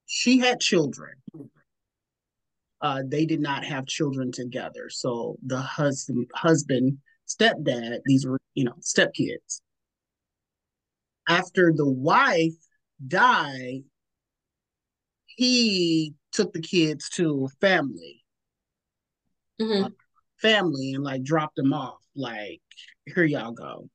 [0.07, 1.13] she had children.
[2.81, 4.89] Uh, they did not have children together.
[4.89, 6.97] So the husband, husband,
[7.29, 9.61] stepdad, these were, you know, stepkids.
[11.29, 12.55] After the wife
[13.07, 13.83] died,
[15.37, 18.25] he took the kids to family,
[19.61, 19.85] mm-hmm.
[19.85, 19.91] uh,
[20.41, 22.01] family, and like dropped them off.
[22.15, 22.63] Like,
[23.07, 23.89] here y'all go.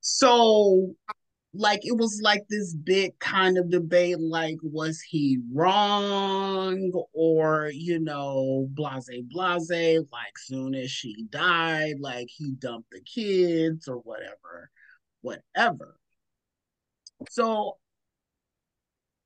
[0.00, 0.94] so
[1.52, 7.98] like it was like this big kind of debate like was he wrong or you
[7.98, 9.70] know blase blase
[10.12, 14.70] like soon as she died like he dumped the kids or whatever
[15.22, 15.99] whatever
[17.28, 17.76] so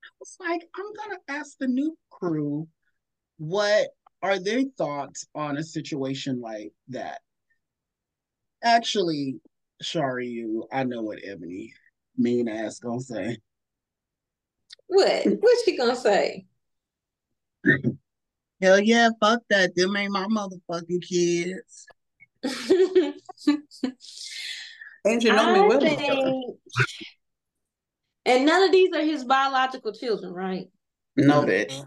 [0.03, 2.67] i was like i'm gonna ask the new crew
[3.37, 3.89] what
[4.21, 7.19] are their thoughts on a situation like that
[8.65, 9.39] Actually,
[9.79, 10.67] sorry, you.
[10.71, 11.71] I know what Ebony
[12.17, 13.37] mean ass gonna say.
[14.87, 15.25] What?
[15.39, 16.47] What's she gonna say?
[18.61, 19.75] Hell yeah, fuck that.
[19.75, 21.85] Them ain't my motherfucking kids.
[25.05, 26.57] and you know me well.
[28.25, 30.67] And none of these are his biological children, right?
[31.15, 31.83] No, bitch.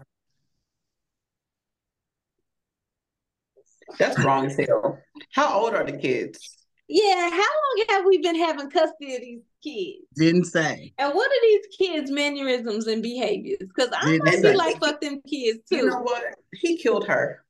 [3.97, 4.99] That's wrong as hell.
[5.33, 6.57] How old are the kids?
[6.87, 10.07] Yeah, how long have we been having custody of these kids?
[10.15, 10.93] Didn't say.
[10.97, 13.59] And what are these kids' mannerisms and behaviors?
[13.59, 14.51] Because I Didn't might say.
[14.51, 15.77] be like fuck them kids too.
[15.77, 16.23] You know what?
[16.53, 17.43] He killed her.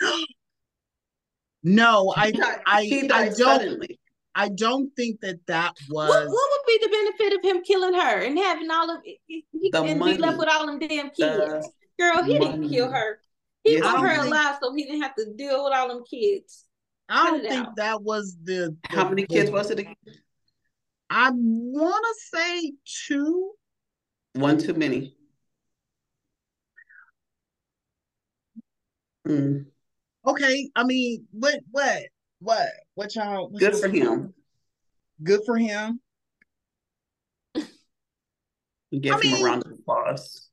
[1.64, 2.32] no, I
[2.66, 3.34] I, I don't.
[3.34, 3.98] Suddenly.
[4.38, 6.08] I don't think that that was.
[6.08, 9.44] What, what, would be the benefit of him killing her and having all of he
[9.72, 11.68] the and money, be left with all them damn kids?
[11.98, 12.52] Girl, he money.
[12.52, 13.18] didn't kill her.
[13.64, 14.26] He yes, her think...
[14.26, 16.66] alive so he didn't have to deal with all them kids.
[17.08, 17.76] I don't think out.
[17.76, 19.96] that was the, the How many kids was it again?
[21.10, 23.54] I want to say two.
[24.34, 25.16] One too many.
[29.26, 29.66] Mm.
[30.24, 32.02] Okay, I mean, what, what,
[32.40, 33.48] what, what y'all?
[33.50, 34.34] Good for him.
[35.22, 36.00] Good for him.
[37.54, 40.48] Give I him mean, a round of applause.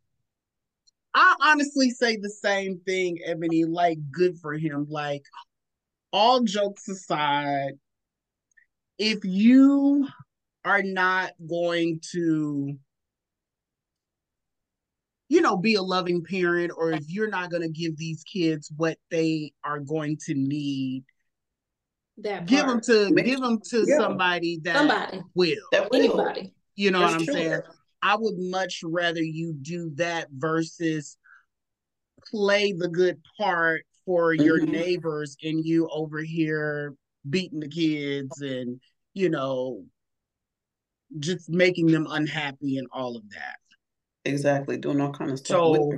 [1.13, 3.63] I honestly say the same thing, Ebony.
[3.63, 4.87] Like, good for him.
[4.89, 5.23] Like,
[6.11, 7.73] all jokes aside,
[8.97, 10.07] if you
[10.65, 12.75] are not going to
[15.27, 18.71] you know be a loving parent or if you're not going to give these kids
[18.77, 21.03] what they are going to need
[22.17, 23.97] that give them to give them to yeah.
[23.97, 25.99] somebody that somebody will that will.
[25.99, 27.33] anybody you know That's what i'm true.
[27.33, 27.61] saying
[28.01, 31.17] i would much rather you do that versus
[32.31, 34.71] play the good part for your mm-hmm.
[34.71, 36.95] neighbors and you over here
[37.29, 38.79] beating the kids and
[39.13, 39.83] you know
[41.19, 43.57] just making them unhappy and all of that
[44.23, 45.91] exactly doing all kind of stuff so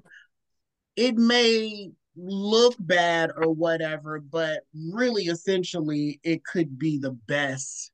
[0.95, 7.91] it may look bad or whatever but really essentially it could be the best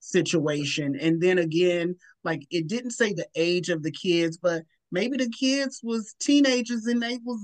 [0.00, 5.16] situation and then again like it didn't say the age of the kids but maybe
[5.16, 7.40] the kids was teenagers and they was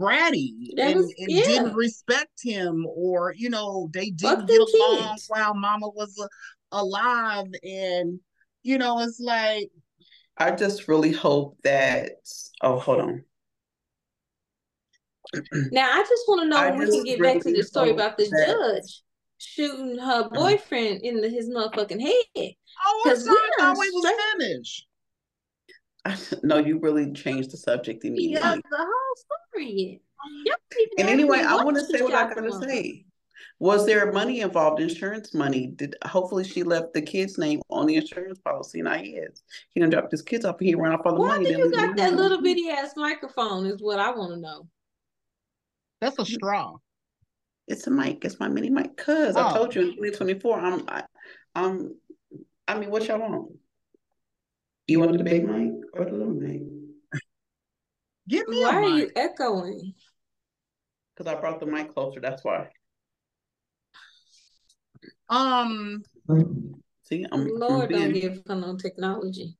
[0.00, 1.42] bratty That and, was- and yeah.
[1.44, 5.24] didn't respect him or you know they didn't Fuck get them along kids.
[5.28, 6.28] while mama was uh,
[6.70, 8.20] alive and
[8.62, 9.68] you know it's like
[10.40, 12.12] I just really hope that.
[12.62, 13.24] Oh, hold on.
[15.72, 17.62] Now I just want to know I when we can just get back to the
[17.62, 19.02] story about the judge
[19.38, 20.34] shooting her mm-hmm.
[20.34, 22.14] boyfriend in the, his motherfucking head.
[22.36, 24.86] oh I'm 'Cause sorry, we I thought we are was straight- finished
[26.42, 29.16] No, you really changed the subject Yeah, the whole
[29.52, 30.00] story.
[30.44, 30.56] yet.
[30.78, 33.04] Y'all And anyway, I want to say what I shot the gotta say.
[33.60, 35.66] Was there money involved, insurance money?
[35.74, 39.42] Did hopefully she left the kid's name on the insurance policy, and I is.
[39.70, 41.44] He done dropped his kids off and he ran off all the Why money.
[41.46, 42.44] do then you got that little kid.
[42.44, 43.66] bitty ass microphone?
[43.66, 44.66] Is what I want to know.
[46.00, 46.76] That's a straw
[47.66, 48.24] It's a mic.
[48.24, 48.96] It's my mini mic.
[48.96, 49.52] Cause I Oh.
[49.54, 51.02] told you in 2024, I'm, I,
[51.54, 51.94] I'm,
[52.66, 53.52] I mean, what y'all want?
[54.86, 56.62] You want the big mic or the little mic?
[58.28, 59.94] give me Why a are mic you echoing?
[61.16, 62.20] Cause I brought the mic closer.
[62.20, 62.68] That's why.
[65.28, 66.02] um
[67.04, 69.56] See, I'm, I'm Lord, don't being- give her no technology.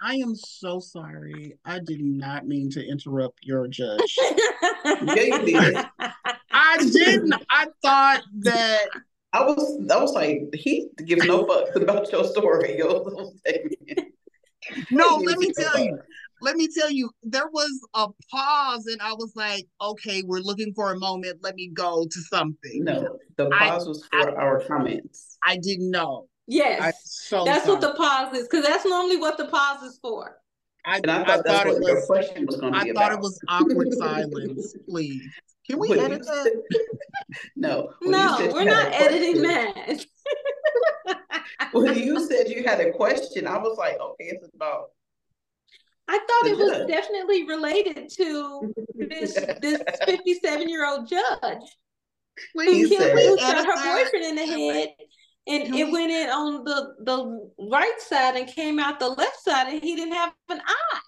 [0.00, 4.18] I am so sorry I did not mean to interrupt your judge
[4.84, 5.76] Yeah, you did.
[6.52, 8.86] I didn't I thought that
[9.34, 14.12] I was, I was like, he gives no fucks about your story, your little segment.
[14.92, 15.98] No, let me tell you.
[16.40, 20.72] Let me tell you, there was a pause, and I was like, okay, we're looking
[20.74, 21.38] for a moment.
[21.42, 22.84] Let me go to something.
[22.84, 25.36] No, the I- pause was for our comments.
[25.44, 26.28] I didn't know.
[26.46, 30.36] yes, so that's what the pause is, because that's normally what the pause is for.
[30.86, 32.78] I, And I I thought that's thought it what your was question was going to
[32.78, 33.18] I be thought about.
[33.18, 34.76] it was awkward silence.
[34.88, 35.22] Please.
[35.66, 36.44] Can we When edit you that?
[36.44, 36.52] said-
[37.56, 37.90] no.
[38.02, 40.06] No, we're not editing question- that.
[41.72, 44.90] When you said you had a question, I was like, okay, it's about.
[46.08, 51.62] I thought The it was definitely related to this this 57 year old judge
[52.54, 54.88] who He killed said- who shot her boyfriend in the head
[55.46, 59.08] and Can it we- went in on the the right side and came out the
[59.10, 60.98] left side and he didn't have an eye.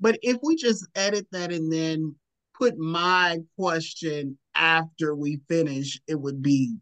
[0.00, 2.14] But if we just edit that and then
[2.58, 6.74] put my question after we finish, it would be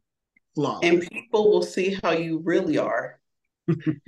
[0.55, 0.81] flawless.
[0.83, 3.19] And people will see how you really are.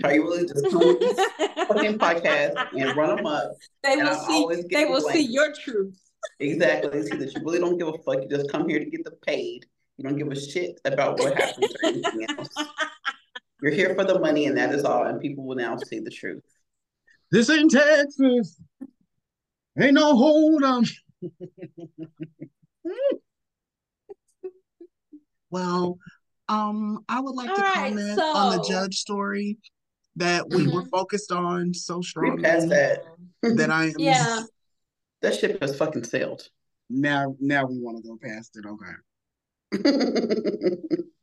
[0.02, 1.26] how you really just come with this
[1.68, 3.52] fucking podcast and run them up.
[3.84, 5.96] they will I'm see they getting will see your truth.
[6.40, 7.02] Exactly.
[7.02, 8.22] See that you really don't give a fuck.
[8.22, 9.66] You just come here to get the paid.
[9.98, 12.56] You don't give a shit about what happens or anything else.
[13.60, 15.04] You're here for the money, and that is all.
[15.06, 16.42] And people will now see the truth.
[17.30, 18.60] This ain't Texas.
[19.78, 20.84] Ain't no hold 'em.
[25.50, 25.98] well,
[26.48, 29.58] um, I would like All to right, comment on the judge story
[30.16, 30.90] that we were Mhm.
[30.90, 33.04] focused on so We strongly passed that.
[33.42, 34.42] that I am Yeah.
[35.22, 36.48] that ship has fucking sailed.
[36.90, 38.66] now now we want to go past it.
[38.66, 38.92] Okay.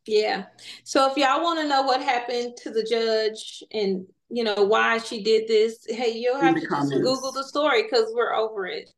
[0.09, 0.45] Yeah.
[0.83, 4.97] So if y'all want to know what happened to the judge and you know why
[4.97, 6.91] she did this, hey, you'll have to just.
[6.91, 8.89] Google the story because we're over it.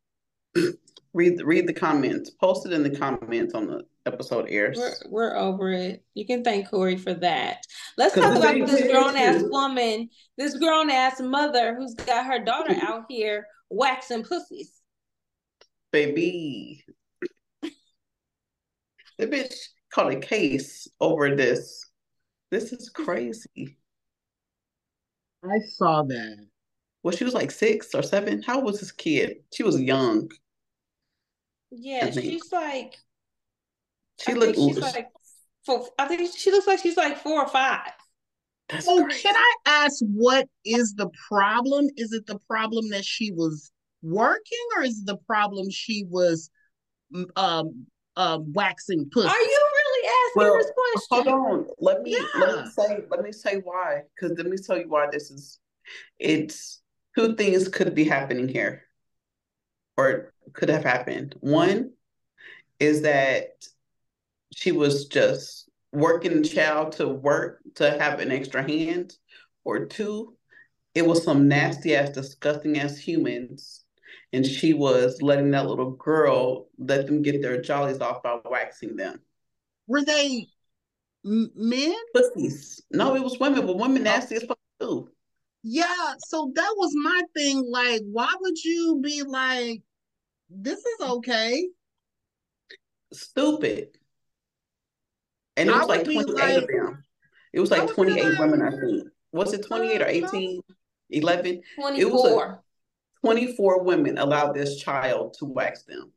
[1.13, 2.29] read read the comments.
[2.29, 4.77] Post it in the comments on the episode airs.
[4.77, 6.03] We're we're over it.
[6.13, 7.65] You can thank Corey for that.
[7.97, 12.75] Let's talk about this grown ass woman, this grown ass mother who's got her daughter
[12.83, 14.71] out here waxing pussies.
[15.91, 16.85] Baby.
[19.21, 19.53] The bitch
[19.93, 21.91] caught a case over this.
[22.49, 23.77] This is crazy.
[25.43, 26.47] I saw that.
[27.03, 28.41] Well, she was like six or seven.
[28.41, 29.37] How old was this kid?
[29.53, 30.27] She was young.
[31.69, 32.97] Yeah, she's like
[34.19, 34.55] She I looked.
[34.57, 35.09] think she's like
[35.67, 37.91] four, I think she looks like she's like four or five.
[38.69, 39.21] That's Oh, crazy.
[39.21, 41.89] can I ask what is the problem?
[41.95, 46.49] Is it the problem that she was working, or is it the problem she was
[47.35, 47.85] um
[48.17, 49.27] um waxing pussy?
[49.27, 51.07] Are you really asking Well, this question?
[51.09, 51.69] Hold question?
[51.69, 51.75] on.
[51.79, 54.03] Let me let me say let me say why.
[54.15, 55.59] Because let me tell you why this is.
[56.19, 56.81] It's
[57.17, 58.83] two things could be happening here,
[59.97, 61.35] or could have happened.
[61.39, 61.91] One
[62.79, 63.49] is that
[64.53, 69.15] she was just working the child to work to have an extra hand,
[69.63, 70.35] or two,
[70.95, 73.83] it was some nasty ass, disgusting ass humans,
[74.33, 78.95] and she was letting that little girl let them get their jollies off by waxing
[78.95, 79.19] them.
[79.87, 80.47] Were they
[81.25, 81.95] m- men?
[82.15, 82.81] pussies.
[82.91, 85.09] No, it was women, but women nasty as fuck too.
[85.63, 86.13] Yeah.
[86.27, 87.63] So that was my thing.
[87.69, 89.81] Like, why would you be like,
[90.49, 91.67] this is okay?
[93.13, 93.97] Stupid.
[95.57, 97.03] And it I was like 28 like- of them.
[97.53, 99.07] It was like would be 28 like- women, I think.
[99.33, 100.27] Was it 28 or Uh, no.
[100.27, 100.61] 18?
[101.09, 101.61] 11?
[101.75, 102.63] 24.
[103.23, 106.11] 24 women allowed this child to wax them.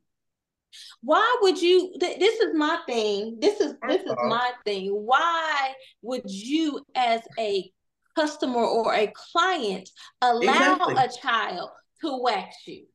[1.01, 1.93] Why would you?
[1.99, 3.37] Th- this is my thing.
[3.39, 4.27] This is this is uh-huh.
[4.27, 4.89] my thing.
[4.89, 7.71] Why would you, as a
[8.15, 9.89] customer or a client,
[10.21, 10.95] allow Exactly.
[10.95, 11.69] a child
[12.01, 12.85] to wax you?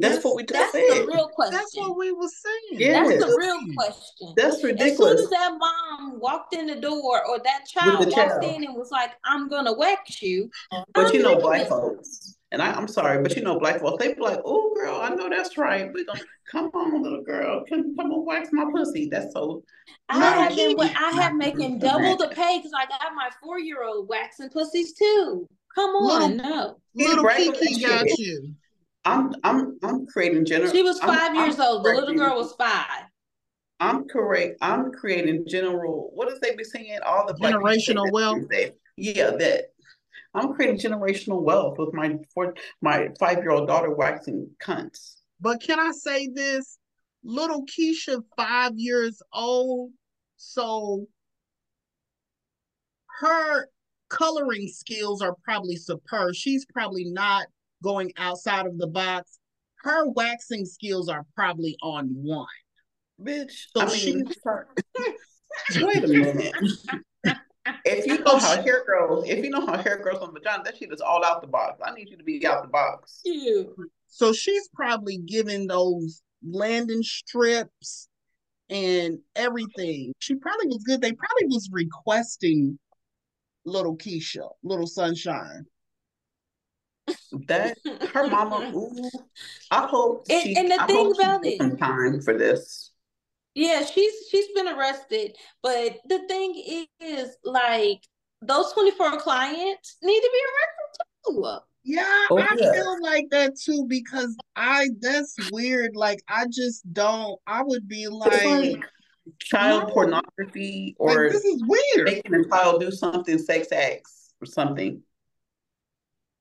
[0.00, 1.02] That's what we just That's said.
[1.02, 1.54] the real question.
[1.54, 2.80] That's what we were saying.
[2.80, 3.04] Yeah.
[3.04, 4.34] That's the real question.
[4.36, 4.90] That's ridiculous.
[4.92, 5.22] As soon ridiculous.
[5.22, 8.44] as that mom walked in the door or that child walked child.
[8.44, 10.50] in and was like, I'm gonna wax you.
[10.72, 10.84] Uh-huh.
[10.92, 11.42] But I'm you know, leaving.
[11.42, 14.72] black folks, and I, I'm sorry, but you know, black folks, they be like, "Oh,
[14.74, 15.90] girl, I know that's right.
[15.92, 19.62] We're gonna um, come on, little girl, come come on, wax my pussy." That's so.
[20.08, 21.00] I No, have been keep.
[21.00, 24.92] I have making double the pay because I got my four year old waxing pussies
[24.94, 25.48] too.
[25.74, 26.76] Come on, no.
[26.94, 27.52] Little Right.
[27.52, 28.54] Kiki got you.
[29.04, 30.70] I'm I'm I'm creating general.
[30.72, 31.84] She was I'm- 5 I'm years old.
[31.84, 33.04] The little girl was five.
[33.78, 34.56] I'm correct.
[34.62, 36.10] I'm creating general.
[36.14, 36.98] What does they be saying?
[37.04, 38.38] All the black people say Generational wealth?
[38.38, 38.72] Tuesday.
[38.96, 39.72] Yeah, that.
[40.36, 45.14] I'm creating generational wealth with my four, my five year old daughter waxing cunts.
[45.40, 46.78] But can I say this?
[47.24, 49.90] Little Keisha, five years old,
[50.36, 51.06] so
[53.20, 53.68] her
[54.10, 56.34] coloring skills are probably superb.
[56.34, 57.46] She's probably not
[57.82, 59.38] going outside of the box.
[59.82, 62.46] Her waxing skills are probably on one.
[63.20, 64.22] Bitch, So I she-
[65.82, 66.54] wait a minute.
[67.84, 70.76] If you know how hair grows, if you know how hair grows on vagina, that
[70.76, 71.80] shit is all out the box.
[71.84, 73.20] I need you to be out the box.
[73.24, 73.68] Cute.
[74.08, 78.08] So she's probably giving those landing strips
[78.68, 80.12] and everything.
[80.18, 81.00] She probably was good.
[81.00, 82.78] They probably was requesting
[83.64, 85.66] little Keisha, little sunshine.
[87.46, 87.78] That
[88.12, 88.72] her mama.
[88.74, 89.10] Ooh,
[89.70, 90.56] I hope And- she.
[90.56, 92.85] and the I thing hope about it- some time for this.
[93.56, 95.36] Yeah, she's she's been arrested.
[95.62, 98.02] But the thing is, like,
[98.42, 101.58] those 24 clients need to be arrested too.
[101.84, 102.72] Yeah, Oh, I yeah.
[102.72, 105.96] feel like that too because I that's weird.
[105.96, 107.40] Like I just don't.
[107.46, 108.76] I would be like, like
[109.38, 109.94] child no.
[109.94, 112.06] pornography like, or this is weird.
[112.06, 115.00] making a child do something sex acts or something.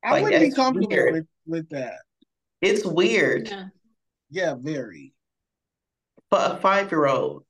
[0.03, 1.99] I like, wouldn't be comfortable with with that.
[2.61, 3.66] It's weird Yeah.
[4.32, 5.13] Yeah, very.
[6.30, 7.43] For a five year old.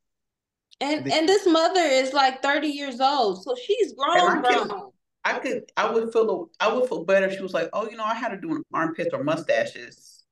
[0.82, 4.92] And and this mother is like 30 years old, so she's grown, I grown.
[5.24, 7.28] I could, I would feel, I would feel better.
[7.28, 10.24] if She was like, "Oh, you know, I had her doing armpits or mustaches,"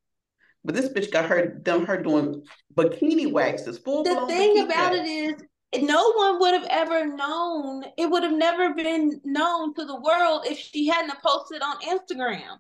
[0.66, 2.44] but this bitch got her done her doing
[2.76, 3.80] bikini waxes.
[3.80, 4.98] Full The thing about wax.
[4.98, 7.86] it is, no one would have ever known.
[7.98, 12.60] It would have never been known to the world if she hadn't posted on Instagram.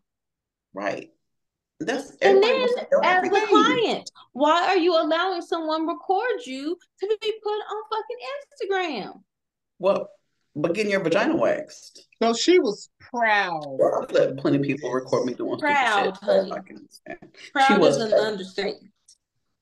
[0.73, 1.12] right?
[1.86, 6.45] That's And then, wants to know as the client, why are you allowing someone record
[6.45, 8.71] you to be put on fucking
[9.09, 9.21] Instagram?
[9.79, 10.09] Well,
[10.55, 12.07] but getting your vagina waxed.
[12.21, 13.63] So she was proud.
[13.65, 16.51] Well, I've let plenty of people record me doing stupid Proud, shit, honey.
[16.51, 17.38] I can understand.
[17.53, 18.21] Proud was is an proud.
[18.21, 18.93] understatement.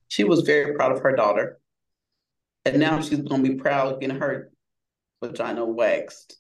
[0.10, 1.60] She was very proud of her daughter,
[2.66, 4.52] and now she's gonna be proud of getting her
[5.24, 6.38] vagina waxed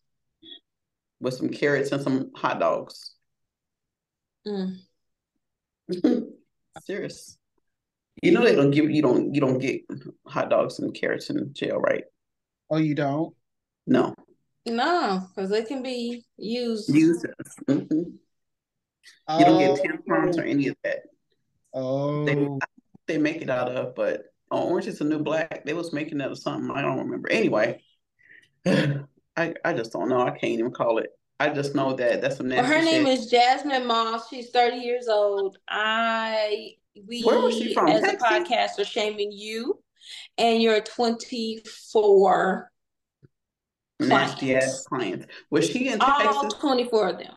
[1.21, 3.13] with some carrots and some hot dogs.
[4.45, 4.77] Mm.
[6.85, 7.37] Serious.
[8.21, 9.81] You know they don't give you don't you don't get
[10.27, 12.03] hot dogs and carrots in jail, right?
[12.69, 13.33] Oh, you don't?
[13.87, 14.13] No.
[14.65, 16.93] No, because they can be used.
[16.93, 17.25] Uses.
[17.67, 18.13] Mhm.
[19.39, 20.99] You don't get tampons or Oh, any of that.
[21.73, 22.25] oh.
[22.25, 22.47] They
[23.07, 25.65] they make it out of, but oh, Orange is the New Black.
[25.65, 26.69] They was making that or something.
[26.69, 27.29] I don't remember.
[27.31, 27.81] Anyway,
[28.65, 30.21] I I just don't know.
[30.21, 31.09] I can't even call it.
[31.41, 33.19] I just know that that's some Well, nasty her name shit.
[33.19, 34.29] is Jasmine Moss.
[34.29, 35.57] She's 30 years old.
[35.67, 36.73] I
[37.07, 37.87] we Where was she from?
[37.87, 38.21] as Texas?
[38.21, 39.81] a podcast are shaming you
[40.37, 42.71] and you're 24
[44.01, 44.87] nasty ass clients.
[44.87, 45.25] clients.
[45.49, 46.53] Was she in All Texas?
[46.59, 47.33] 24 of them.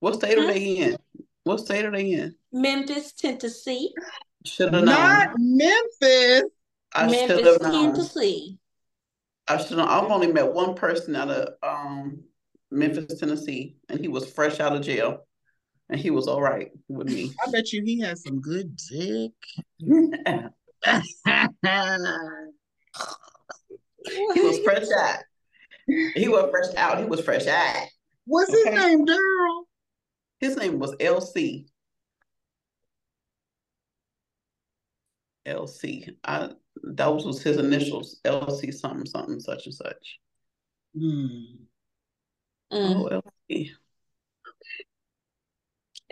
[0.00, 0.48] What state are Hmm?
[0.48, 0.96] they in?
[1.44, 2.34] What state are they in?
[2.52, 3.94] Memphis, Tennessee.
[4.44, 4.94] Should have known.
[4.96, 6.42] Not Memphis.
[6.92, 7.92] I should Memphis, have known.
[7.94, 8.58] Tennessee.
[9.46, 9.88] I should have.
[9.88, 12.24] I've only met one person out of um
[12.70, 15.26] Memphis, Tennessee, and he was fresh out of jail,
[15.88, 17.32] and he was all right with me.
[17.44, 19.32] I bet you he has some good dick.
[19.78, 19.90] he
[24.40, 25.18] was fresh out.
[26.14, 26.98] He was fresh out.
[26.98, 27.88] He was fresh out.
[28.24, 29.62] What's his name, Daryl?
[30.38, 31.66] His name was LC.
[35.46, 36.14] LC.
[36.24, 36.50] I
[36.82, 38.20] those was his initials.
[38.24, 40.18] LC something something such and such.
[40.96, 41.64] Hmm.
[42.72, 43.10] Mm.
[43.12, 43.70] Oh, LC.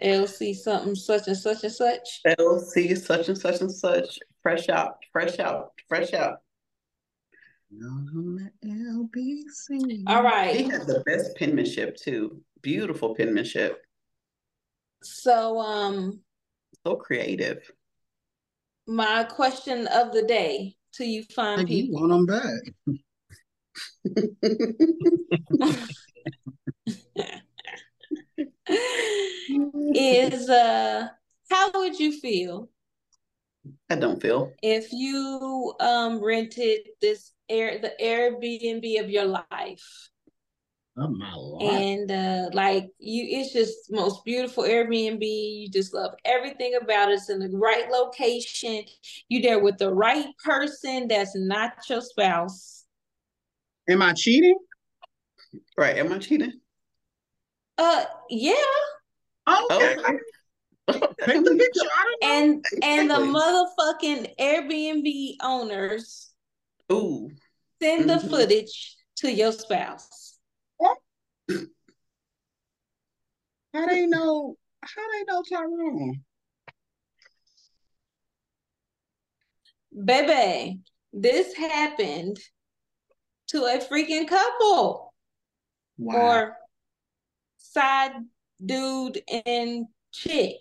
[0.02, 2.20] LC something such and such and such.
[2.26, 4.18] LC such and such and such.
[4.42, 4.98] Fresh out.
[5.12, 5.72] Fresh out.
[5.88, 6.38] Fresh out.
[7.82, 10.04] On the LBC.
[10.06, 10.54] All right.
[10.56, 10.72] He right.
[10.72, 12.40] had the best penmanship too.
[12.62, 13.82] Beautiful penmanship.
[15.02, 16.20] So um
[16.86, 17.70] So creative.
[18.86, 22.00] my question of the day to you fine Like, you people.
[22.08, 22.98] want them back.
[29.94, 31.08] is uh
[31.50, 32.68] how would you feel
[33.90, 34.52] I don't feel.
[34.62, 40.10] if you um rented this air the Airbnb of your life
[41.00, 41.62] Oh my lord.
[41.62, 47.14] and uh like you it's just most beautiful Airbnb you just love everything about it
[47.14, 48.82] it's in the right location
[49.28, 52.84] you there with the right person that's not your spouse
[53.88, 54.58] Am I cheating?
[55.78, 55.96] Right.
[55.96, 56.52] Am I cheating?
[57.78, 58.54] uh yeah
[59.48, 59.94] Okay.
[59.94, 60.18] Okay.
[60.90, 61.88] Take the picture.
[61.96, 62.28] I don't know.
[62.28, 66.30] and and the motherfucking Airbnb owners
[66.90, 67.30] Ooh.
[67.80, 68.28] send the Mhm.
[68.28, 70.38] footage to your spouse
[73.72, 74.56] How they know?
[74.82, 76.24] How they know Tyrone?
[80.04, 80.80] baby
[81.12, 82.38] this happened
[83.48, 85.07] to a freaking couple
[85.98, 86.16] Wow.
[86.16, 86.56] or
[87.58, 88.12] side
[88.64, 90.56] dude and chick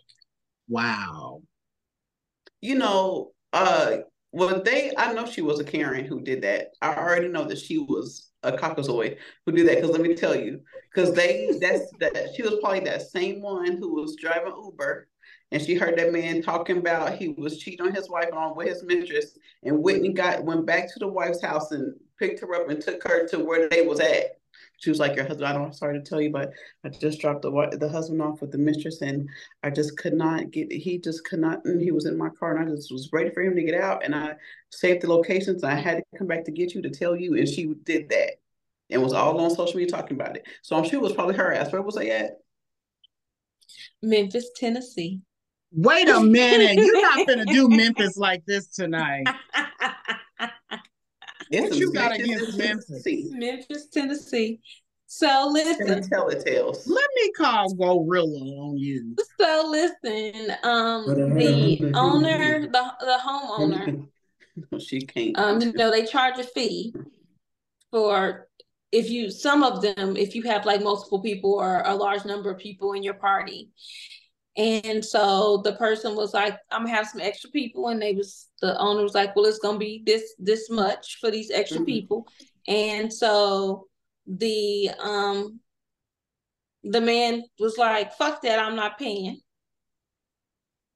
[0.68, 1.42] wow.
[2.62, 3.98] You know, uh,
[4.32, 6.70] well, they, I know she was a Karen who did that.
[6.82, 9.76] I already know that she was a Caucasoid who did that.
[9.76, 10.62] Because let me tell you,
[10.94, 15.08] because they, that's that she was probably that same one who was driving Uber,
[15.52, 18.68] and she heard that man talking about he was cheating on his wife on with
[18.68, 22.70] his mistress, and Whitney got went back to the wife's house and picked her up
[22.70, 24.37] and took her to where they was at.
[24.78, 26.52] She was like, "Your husband, I don't sorry to tell you, but
[26.84, 29.30] I just dropped the the husband off with the mistress, and
[29.64, 30.72] I just could not get.
[30.72, 31.66] He just could not.
[31.66, 33.80] And he was in my car, and I just was ready for him to get
[33.80, 34.36] out, and I
[34.72, 35.64] saved the locations.
[35.64, 38.10] And I had to come back to get you to tell you, and she did
[38.10, 38.34] that,
[38.90, 40.46] and was all on social media talking about it.
[40.62, 41.72] So I'm sure it was probably her ass.
[41.72, 42.38] Where was I at?
[44.02, 45.22] Memphis Tennessee
[45.72, 46.84] Wait a minute.
[46.84, 49.28] You're not gonna do Memphis like this tonight.
[51.52, 52.86] It's What you got Memphis, against Memphis?
[52.88, 53.30] Tennessee.
[53.32, 54.60] Memphis Tennessee
[55.08, 56.86] so And listen tell it tales.
[56.86, 59.16] Let me call Gorilla on you.
[59.40, 64.08] so listen um the owner the, the homeowner
[64.80, 65.38] she can't.
[65.40, 66.94] um you know they charge a fee
[67.90, 68.50] for
[68.92, 72.52] if you some of them if you have like multiple people or a large number
[72.52, 73.70] of people in your party
[74.58, 78.50] and so the person was like i'm gonna have some extra people and they was
[78.62, 81.86] the owner was like well it's gonna be this this much for these extra Mhm.
[81.86, 82.28] people
[82.68, 83.88] and so
[84.26, 85.60] the um
[86.84, 89.40] the man was like fuck that i'm not paying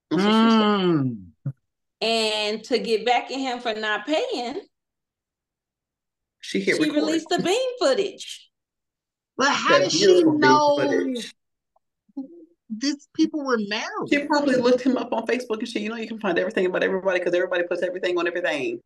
[0.09, 0.67] That's what she said.
[0.67, 1.25] Mm.
[2.01, 4.61] and to get back at him for not paying
[6.39, 6.95] She hit she record.
[6.95, 8.49] released the beam footage
[9.37, 11.33] But how That did she know footage.
[12.77, 14.09] These people were married?
[14.09, 15.81] She probably looked him up on Facebook and shit.
[15.81, 18.79] You know, you can find everything about everybody because everybody puts everything on everything.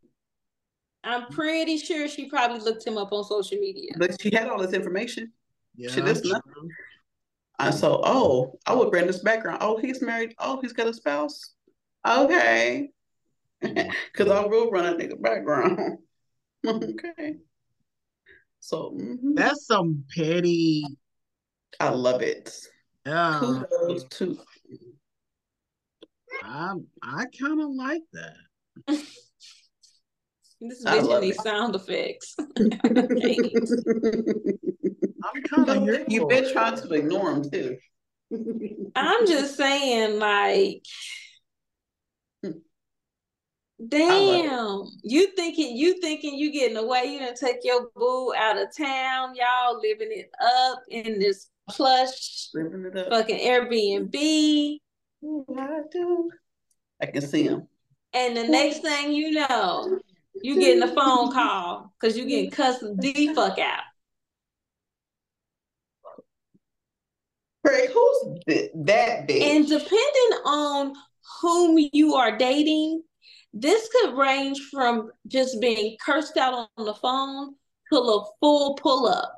[1.03, 3.91] I'm pretty sure she probably looked him up on social media.
[3.97, 5.31] But she had all this information.
[5.75, 6.41] Yeah, She does not-
[7.59, 9.59] I And so, oh, I would bring this background.
[9.61, 10.33] Oh, he's married.
[10.39, 11.53] Oh, he's got a spouse.
[12.07, 12.89] Okay.
[13.61, 15.97] Because I will run a nigga background.
[16.67, 17.37] okay.
[18.59, 19.35] So, mhm.
[19.35, 20.83] That's some petty.
[21.79, 22.55] I love it.
[23.05, 24.37] Yeah, Kudos to
[26.43, 28.35] I I kind of like that.
[30.61, 32.35] This I bitch love needs sound effects.
[32.57, 32.63] I'm
[35.43, 36.05] kind of here.
[36.07, 37.77] You've for been trying to ignore him too.
[38.95, 40.83] I'm just saying, like,
[43.85, 47.03] damn, you thinking you thinking you getting away?
[47.05, 52.49] You done take your boo out of town, y'all living it up in this plush
[52.53, 53.09] Living it up.
[53.09, 54.77] fucking Airbnb,
[55.57, 56.29] I do.
[57.01, 57.67] I can see him.
[58.13, 59.99] and the next thing you know,
[60.41, 63.83] you getting a phone call because you getting cussed the fuck out.
[67.65, 69.41] Craig, who's th- that bitch?
[69.41, 70.93] And depending on
[71.41, 73.01] whom you are dating,
[73.53, 77.55] this could range from just being cursed out on the phone
[77.91, 79.33] to a full pull up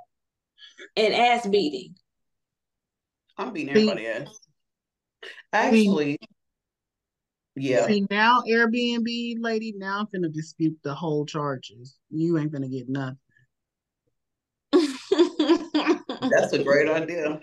[0.97, 1.95] and ass beating.
[3.37, 4.39] I'm beating See- everybody ass.
[5.53, 6.19] Actually,
[7.55, 7.87] yeah.
[7.87, 9.73] See now, Airbnb lady.
[9.75, 11.97] Now I'm finna dispute the whole charges.
[12.11, 13.17] You ain't gonna get nothing.
[14.73, 17.41] That's a great idea.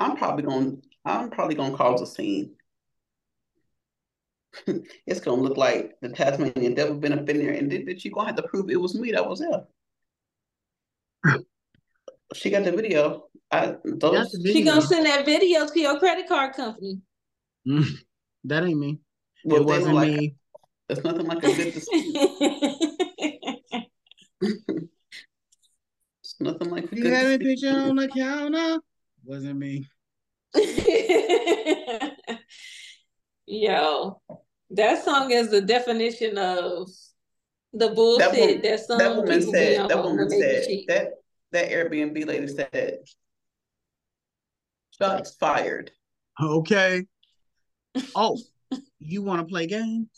[0.00, 0.72] I'm probably gonna
[1.04, 2.56] I'm probably gonna cause a scene.
[5.06, 8.10] it's gonna look like the Tasmanian devil been up in there, and did then you
[8.10, 9.64] gonna have to prove it was me that was there.
[12.34, 13.28] she got the video.
[13.52, 14.64] I those she video.
[14.72, 17.00] gonna send that video to your credit card company.
[17.68, 17.86] Mm,
[18.44, 18.98] that ain't me.
[19.44, 20.36] Well, it wasn't like- me.
[20.88, 22.16] It's nothing like a good dispute.
[26.24, 28.78] It's nothing like a You good have a picture on the counter.
[29.24, 29.86] Wasn't me.
[33.46, 34.20] Yo,
[34.70, 36.88] that song is the definition of
[37.72, 40.84] the bullshit That woman, that some that woman people be said, that woman said, cheating.
[40.88, 41.12] that,
[41.52, 42.98] that Airbnb lady said,
[45.02, 45.90] shots fired.
[46.40, 47.06] Okay.
[48.14, 48.38] Oh,
[48.98, 50.08] you want to play games?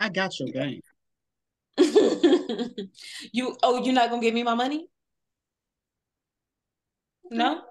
[0.00, 0.80] I got your game.
[3.32, 4.88] you oh, you're not gonna give me my money?
[7.30, 7.62] No?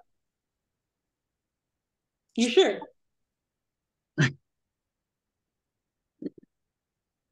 [2.38, 2.80] You sure?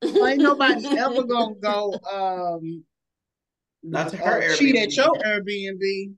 [0.03, 2.83] Ain't nobody ever gonna go um
[3.81, 6.15] Not to her uh, cheat at your Airbnb.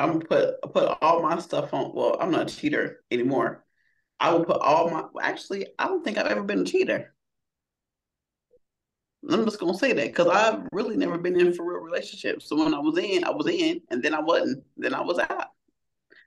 [0.00, 1.92] I'm gonna put put all my stuff on.
[1.94, 3.64] Well, I'm not a cheater anymore.
[4.18, 5.04] I will put all my.
[5.22, 7.14] Actually, I don't think I've ever been a cheater.
[9.28, 12.48] I'm just gonna say that because I've really never been in for real relationships.
[12.48, 14.64] So when I was in, I was in, and then I wasn't.
[14.76, 15.48] Then I was out.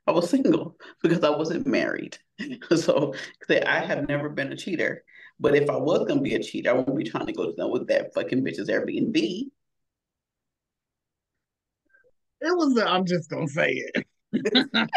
[0.05, 2.17] I was single because I wasn't married.
[2.75, 3.15] so
[3.49, 5.03] I have never been a cheater.
[5.39, 7.53] But if I was gonna be a cheater, I wouldn't be trying to go to
[7.53, 9.49] them with that fucking bitch's Airbnb.
[12.45, 14.05] It was i I'm just gonna say it.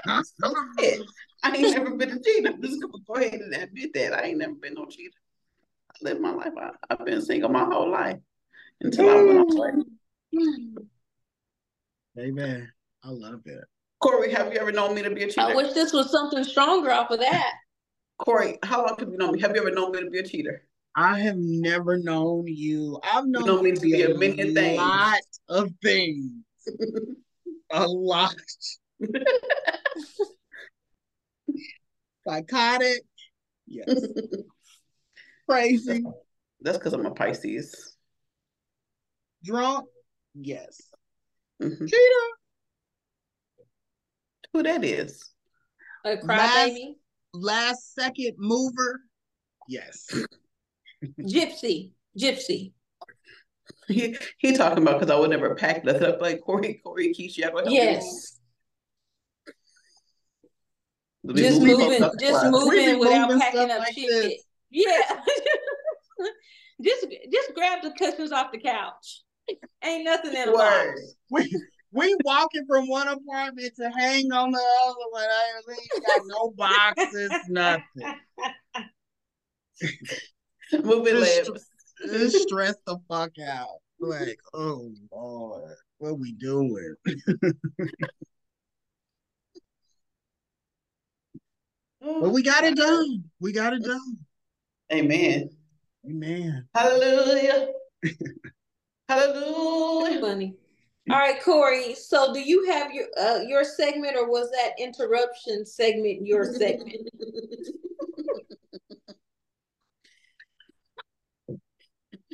[1.44, 2.51] I ain't never been a cheater.
[2.51, 5.16] I'm just gonna go ahead and admit that I ain't never been no cheater.
[5.90, 6.53] I lived my life.
[6.61, 8.18] I, I've been single my whole life
[8.80, 9.70] until I went away.
[10.34, 10.86] Mm.
[12.18, 12.68] Amen.
[13.05, 13.64] I love it.
[14.01, 15.42] Corey, have you ever known me to be a cheater?
[15.42, 17.53] I wish this was something stronger off of that.
[18.18, 19.40] Corey, how long have you known me?
[19.40, 20.66] Have you ever known me to be a cheater?
[20.97, 22.99] I have never known you.
[23.05, 24.78] I've known know you me to to be be a a million things.
[24.78, 26.32] lot of things.
[27.73, 28.35] A lot.
[32.27, 33.03] Psychotic.
[33.67, 33.89] Yes.
[35.49, 36.03] Crazy.
[36.61, 37.97] That's because I'm a Pisces.
[39.45, 39.87] Drunk.
[40.35, 40.81] Yes.
[41.62, 41.89] Mhm.
[41.89, 42.27] Cheater.
[44.53, 45.31] Who that is?
[46.05, 46.95] A Last- crybaby.
[47.35, 49.01] Last second mover.
[49.69, 50.07] Yes.
[51.21, 51.93] Gypsy.
[52.19, 52.73] Gypsy.
[53.89, 57.39] He he talking about because I would never pack nothing up like Corey, Corey, Keisha.
[57.39, 58.39] y'all gonna Yes.
[61.24, 61.37] move?
[61.37, 62.51] Just moving, just closet.
[62.51, 64.09] Moving without moving packing up like shit.
[64.09, 64.43] this.
[64.70, 65.20] Yeah.
[66.82, 69.22] just just grab the cushions off the couch.
[69.84, 70.95] Ain't nothing in a Word.
[70.95, 71.14] box.
[71.30, 71.61] We
[71.93, 75.22] we walking from one apartment to hang on the other one.
[75.24, 78.14] I we ain't got no boxes, nothing.
[80.84, 81.51] Moving Just-
[82.05, 82.12] lips.
[82.12, 83.80] Just stress the fuck out.
[84.01, 86.94] Like, oh Lord, what we doing?
[92.01, 93.24] But we got it done.
[93.40, 94.18] We got it done.
[94.92, 95.51] Amen.
[96.09, 96.68] Amen.
[96.74, 97.68] Hallelujah.
[99.09, 100.20] Hallelujah.
[100.20, 100.55] Funny.
[101.11, 101.94] All right, Corey.
[101.94, 107.09] So, do you have your uh, your segment, or was that interruption segment your segment?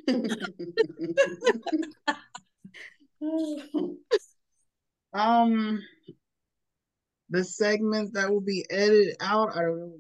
[5.14, 5.82] Um,
[7.28, 9.54] the segments that will be edited out.
[9.56, 9.92] I don't know.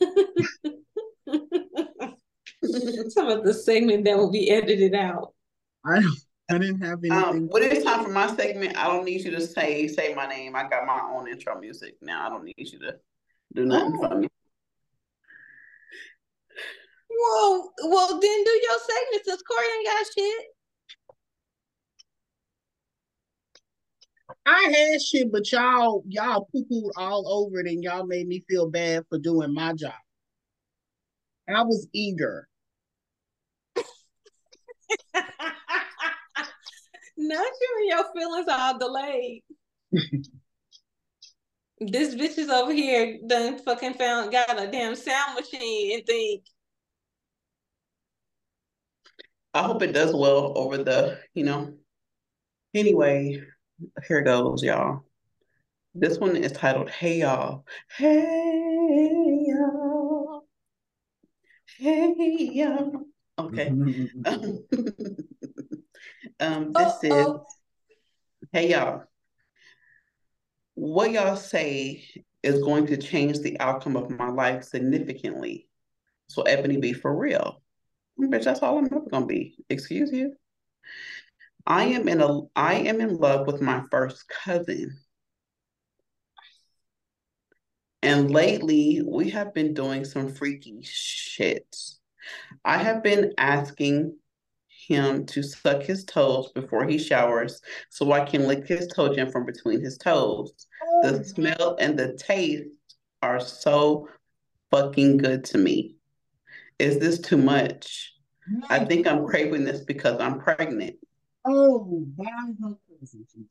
[3.10, 5.34] Some of the segment that will be edited out.
[5.84, 6.16] I don't.
[6.50, 7.12] I didn't have anything.
[7.12, 10.26] Um, when it's time for my segment, I don't need you to say say my
[10.26, 10.56] name.
[10.56, 12.26] I got my own intro music now.
[12.26, 12.96] I don't need you to
[13.54, 14.28] do nothing for me.
[17.20, 20.46] Well, well, then do your segment since Corey ain't got shit.
[24.46, 28.42] I had shit, but y'all y'all poo pooed all over it, and y'all made me
[28.48, 29.92] feel bad for doing my job.
[31.48, 32.48] I was eager.
[37.16, 39.42] Not you and your feelings are delayed.
[41.80, 46.44] this bitch is over here done fucking found got a damn sound machine and think
[49.52, 51.74] I hope it does well over the, you know.
[52.72, 53.42] Anyway,
[54.06, 55.04] here goes, y'all.
[55.94, 57.64] This one is titled Hey Y'all.
[57.96, 60.44] Hey y'all.
[61.78, 62.92] Hey y'all.
[63.38, 63.66] Okay.
[66.40, 67.44] um, this is Uh-oh.
[68.52, 69.02] Hey y'all.
[70.74, 72.04] What y'all say
[72.44, 75.66] is going to change the outcome of my life significantly?
[76.28, 77.59] So Ebony be for real.
[78.20, 78.32] Mm-hmm.
[78.32, 79.56] Bitch, that's all I'm ever gonna be.
[79.68, 80.34] Excuse you.
[81.66, 82.00] I mm-hmm.
[82.00, 84.98] am in a I am in love with my first cousin.
[88.02, 91.76] And lately, we have been doing some freaky shit.
[92.64, 94.16] I have been asking
[94.68, 97.60] him to suck his toes before he showers
[97.90, 100.52] so I can lick his toe jam from between his toes.
[101.02, 101.22] The oh.
[101.22, 102.64] smell and the taste
[103.22, 104.08] are so
[104.70, 105.96] fucking good to me.
[106.80, 108.14] Is this too much?
[108.70, 110.96] I think I'm craving this because I'm pregnant.
[111.44, 112.06] Oh,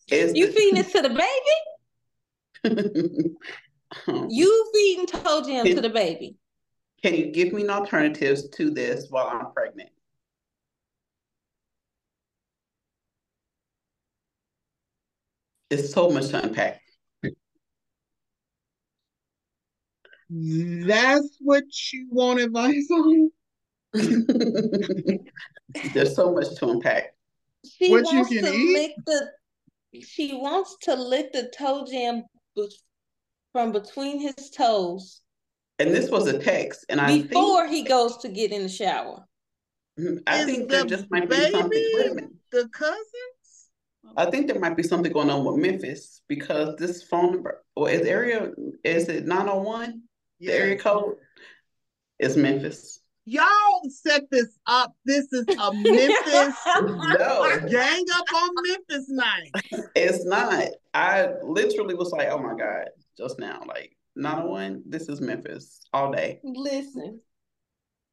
[0.08, 1.10] Is You this- feeding it to the
[2.64, 3.36] baby?
[4.30, 6.38] You feeding toe jam to the baby?
[7.04, 9.90] Can you give me alternatives to this while I'm pregnant?
[15.70, 16.82] It's so much to unpack.
[20.30, 23.32] That's what you want advice on?
[25.94, 27.16] There's so much to unpack.
[27.66, 28.74] She What you wants can to eat?
[28.74, 30.02] lick the.
[30.06, 32.24] She wants to lick the toe jam
[32.56, 32.72] be-
[33.52, 35.22] from between his toes
[35.80, 38.70] And this was a text, and I before think he goes to get in the
[38.70, 39.26] shower.
[40.00, 40.18] Mm-hmm.
[40.28, 41.84] I Is think there just might be something.
[41.96, 42.30] Wait a minute.
[42.52, 43.70] The cousins?
[44.16, 47.90] I think there might be something going on with Memphis because this phone number or
[47.90, 48.52] is area
[48.84, 50.02] is it 901?
[50.40, 50.84] The area Yes.
[50.84, 51.16] code
[52.20, 53.02] is Memphis.
[53.26, 54.94] Y'all set this up.
[55.06, 56.56] This is a Memphis
[57.20, 59.52] No, gang up on Memphis night.
[59.96, 60.70] it's not.
[60.94, 62.88] I literally was like, oh my God,
[63.18, 63.62] just now.
[63.68, 66.40] Like 901, this is Memphis all day.
[66.44, 67.22] Listen,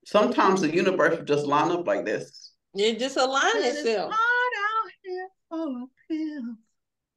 [0.05, 2.53] Sometimes the universe will just line up like this.
[2.75, 4.13] it just align It's itself.
[4.15, 4.53] hot
[4.87, 6.57] out here full of pills.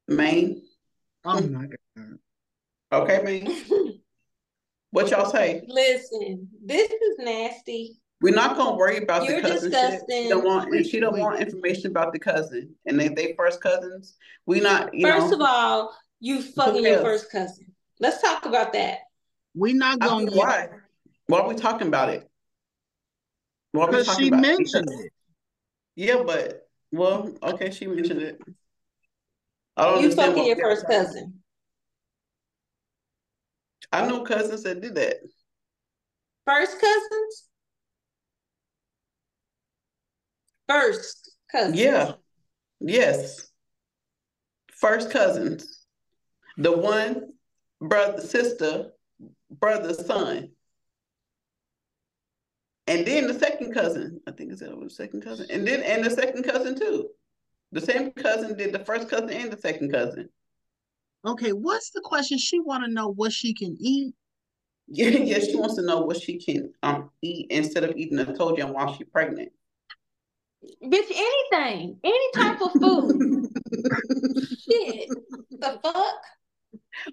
[0.08, 0.62] Maine.
[1.24, 1.52] Oh hmm.
[1.54, 2.18] my god.
[2.92, 3.99] Okay, Maine.
[4.92, 5.62] What y'all say?
[5.68, 7.96] Listen, this is nasty.
[8.20, 9.80] We're not gonna worry about You're the cousin shit.
[9.80, 10.22] disgusting.
[10.24, 12.74] She don't want and she don't want information about the cousin.
[12.84, 14.16] And if they first cousins,
[14.46, 15.36] we not, you First know.
[15.36, 17.72] of all, you fucking your first cousin.
[17.98, 18.98] Let's talk about that.
[19.54, 20.68] We're not gonna get why?
[21.28, 22.28] Why are we talking about it?
[23.72, 24.46] Why are we talking she about it?
[24.58, 25.12] mentioned Because- it.
[25.96, 28.40] Yeah, but well, okay, she mentioned it.
[29.76, 31.39] I don't You understand fucking your first have to- cousin.
[33.92, 34.08] I oh.
[34.08, 35.16] know cousins that did that.
[36.46, 37.48] First cousins?
[40.68, 41.78] First cousins.
[41.78, 42.12] Yeah.
[42.80, 43.48] Yes.
[44.72, 45.84] First cousins.
[46.56, 47.32] The one
[47.80, 48.90] brother, sister,
[49.50, 50.50] brother, son.
[52.86, 54.20] And then the second cousin.
[54.26, 55.46] I think is that was second cousin.
[55.50, 57.08] And then and the second cousin too.
[57.72, 60.28] The same cousin did the first cousin and the second cousin.
[61.26, 62.38] Okay, what's the question?
[62.38, 64.14] She want to know what she can eat.
[64.88, 68.36] Yeah, yeah, she wants to know what she can um eat instead of eating a
[68.36, 69.52] toe jam while she's pregnant.
[70.82, 71.98] Bitch, anything.
[72.04, 73.48] Any type of food.
[74.58, 75.08] Shit.
[75.58, 76.14] The fuck?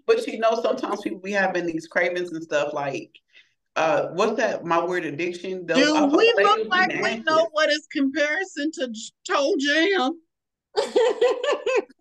[0.06, 3.12] But you know, sometimes people be having these cravings and stuff like
[3.76, 5.66] uh what's that my word addiction?
[5.66, 7.24] Those- Do we look like we nasty.
[7.24, 10.22] know what is comparison to j- toe jam?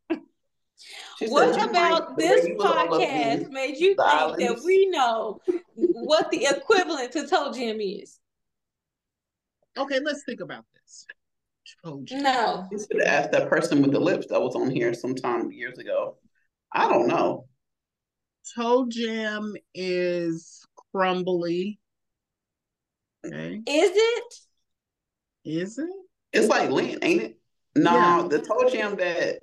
[1.19, 4.63] She what "You about this you was all up in podcast made you think that
[4.65, 5.41] we know
[5.75, 8.19] what the equivalent to toe jam is?
[9.79, 11.07] Okay, let's think about this.
[11.85, 12.23] Toe jam.
[12.23, 12.67] No.
[12.71, 15.79] You should have asked that person with the lips that was on here sometime years
[15.79, 16.17] ago.
[16.73, 17.47] I don't know.
[18.55, 21.79] Toe jam is crumbly.
[23.27, 24.35] Okay, Is it?
[25.45, 25.91] is it?
[26.33, 27.39] It's like lint, ain't it?
[27.75, 28.27] No, Yeah.
[28.29, 29.41] the toe jam that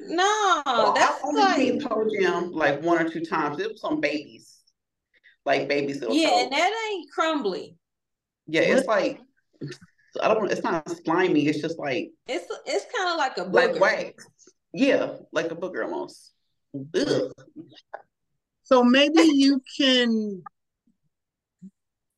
[0.00, 3.58] No, Well, that's I only like seen toe jam like one or two times.
[3.58, 4.58] It was on babies,
[5.44, 6.42] like babies little yeah, toes.
[6.44, 7.76] and that ain't crumbly.
[8.46, 9.20] Yeah, it's like
[10.22, 10.44] I don't.
[10.44, 11.46] Know, it's not slimy.
[11.48, 14.24] It's just like It's it's kind of like a like wax.
[14.72, 16.32] Yeah, like a booger almost.
[16.94, 17.32] Ugh.
[18.62, 20.42] So maybe you can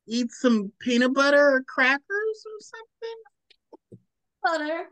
[0.09, 3.99] eat some peanut butter or crackers or something,
[4.43, 4.87] butter.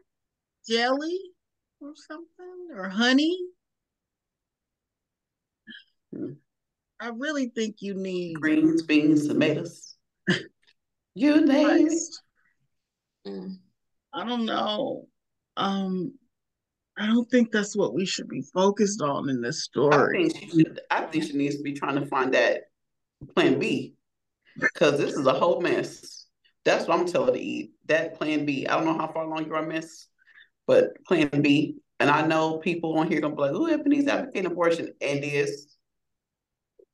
[0.69, 1.19] jelly
[1.81, 3.37] or something, or honey.
[6.15, 6.33] Hmm.
[7.01, 9.95] I really think you need Greens, beans, tomatoes.
[11.15, 12.03] You name it.
[13.27, 13.57] Mm.
[14.13, 15.09] I don't know.
[15.57, 16.15] Um,
[16.97, 20.29] I don't think that's what we should be focused on in this I story.
[20.29, 20.81] think she should.
[20.93, 22.65] I think she needs to be trying to find that
[23.35, 23.97] plan B,
[24.61, 26.27] because this is a whole mess.
[26.65, 27.73] That's what I'm telling her to eat.
[27.87, 28.67] That plan B.
[28.69, 30.07] I don't know how far along you're on miss,
[30.69, 31.79] but plan B.
[31.99, 35.67] And I know people on here gonna be like, "Ooh, Ebony's advocating abortion," and is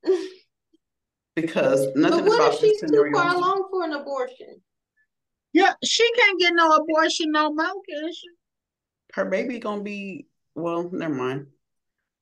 [1.37, 4.62] because nothing But what about if she's too far along for an abortion?
[5.53, 8.29] Yeah, she can't get no abortion no more, can she?
[9.12, 10.89] Her baby gonna be well.
[10.91, 11.49] Never mind.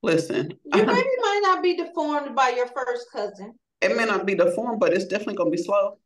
[0.03, 3.55] Listen, Your baby might not be deformed by your first cousin.
[3.80, 5.98] It may not be deformed, but it's definitely gonna be slow.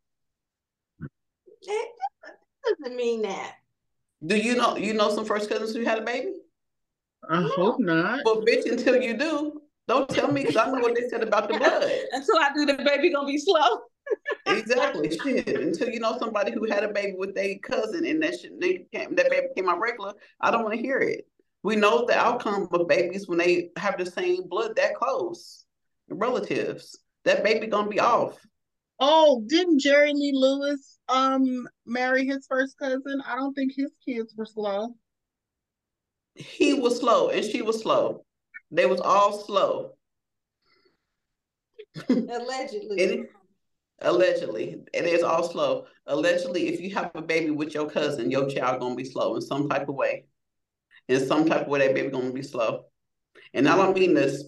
[1.65, 1.87] That
[2.63, 3.55] doesn't mean that.
[4.25, 6.33] Do you know you know some first cousins who had a baby?
[7.29, 7.47] I No.
[7.49, 8.21] hope not.
[8.25, 11.47] Well, bitch, until you do, don't tell me because I know what they said about
[11.49, 11.91] the blood.
[12.11, 13.81] Until I do, the baby gonna be slow.
[14.45, 15.47] Exactly, shit.
[15.47, 18.85] Until you know somebody who had a baby with a cousin and that shit, they
[18.93, 21.27] came, that baby came out regular, I don't want to hear it.
[21.63, 25.65] We know the outcome of babies when they have the same blood that close,
[26.09, 26.97] relatives.
[27.25, 28.37] That baby gonna be off.
[28.99, 33.21] Oh, didn't Jerry Lee Lewis um marry his first cousin?
[33.25, 34.95] I don't think his kids were slow.
[36.35, 38.25] He was slow and she was slow.
[38.71, 39.93] They was all slow.
[42.09, 42.97] Allegedly.
[42.97, 43.29] It-
[44.01, 45.87] allegedly, it is all slow.
[46.05, 49.41] Allegedly, if you have a baby with your cousin, your child gonna be slow in
[49.41, 50.25] some type of way.
[51.07, 52.85] In some type of way, that baby gonna be slow.
[53.53, 54.43] And I don't mean this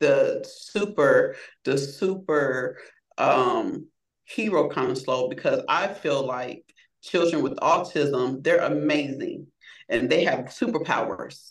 [0.00, 2.78] the super, the super
[3.18, 3.86] um
[4.24, 6.64] hero kind of slow because I feel like
[7.02, 9.46] children with autism, they're amazing
[9.88, 11.50] and they have superpowers.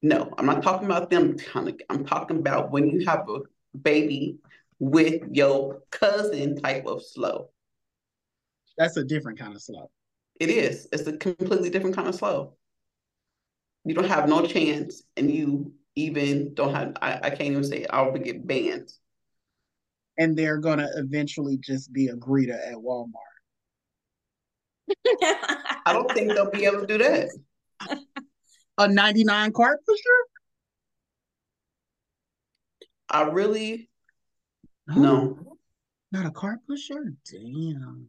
[0.00, 3.40] No, I'm not talking about them kind of I'm talking about when you have a
[3.76, 4.38] baby
[4.78, 7.50] with your cousin type of slow.
[8.76, 9.90] That's a different kind of slow.
[10.38, 10.86] It is.
[10.92, 12.54] It's a completely different kind of slow.
[13.84, 16.96] You don't have no chance, and you even don't have.
[17.02, 17.90] I, I can't even say it.
[17.90, 18.92] I'll get banned.
[20.18, 23.12] And they're gonna eventually just be a greeter at Walmart.
[25.86, 27.28] I don't think they'll be able to do that.
[28.78, 30.00] A 99 cart pusher?
[33.10, 33.88] I really
[34.88, 35.00] Huh?
[35.00, 35.56] no,
[36.12, 37.12] Not a cart pusher?
[37.30, 38.08] Damn.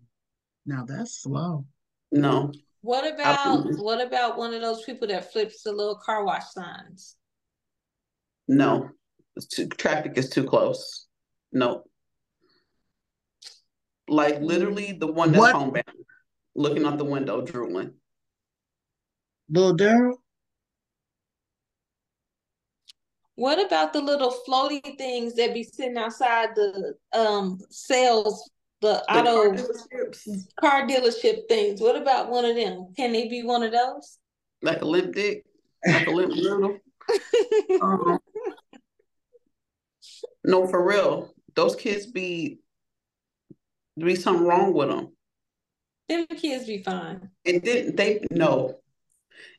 [0.66, 1.66] Now that's slow.
[2.12, 2.52] no.
[2.82, 7.16] what about what about one of those people that flips the little car wash signs?
[8.48, 8.90] No,
[9.52, 11.08] too, traffic is too close.
[11.52, 11.84] No.
[14.10, 15.56] Like literally the one that's What?
[15.56, 15.86] homebound,
[16.56, 17.94] looking out the window, drooling.
[19.50, 20.16] Little Daryl?
[23.36, 28.50] What about the little floaty things that be sitting outside the um sales,
[28.82, 30.28] the The car auto dealerships,
[30.60, 31.80] car dealership things?
[31.80, 32.94] What about one of them?
[32.98, 34.18] Can they be one of those?
[34.62, 35.46] like a limp dick,
[35.86, 36.78] like a limp noodle.
[37.82, 38.20] Um,
[40.44, 41.34] no, for real.
[41.56, 42.60] Those kids be
[44.06, 45.10] be something wrong with them,
[46.08, 47.30] Them kids be fine.
[47.46, 48.26] and didn't they?
[48.32, 48.80] No,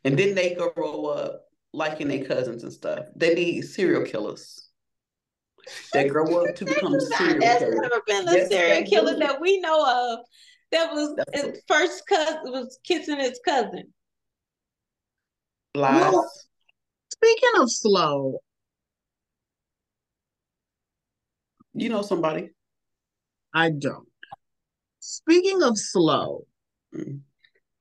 [0.05, 3.07] and then they grow up liking their cousins and stuff.
[3.17, 4.69] They be serial killers.
[5.93, 7.81] They grow up to become There's serial killers.
[7.81, 9.19] never been a Yes, serial killer do.
[9.21, 10.21] that we know of
[10.73, 13.93] that was That's his first cousin was kissing his cousin.
[15.75, 16.13] Lies.
[16.13, 16.31] Well-
[17.13, 18.39] Speaking of slow,
[21.75, 22.51] You know somebody.
[23.55, 24.09] I don't.
[25.01, 26.47] Speaking of slow,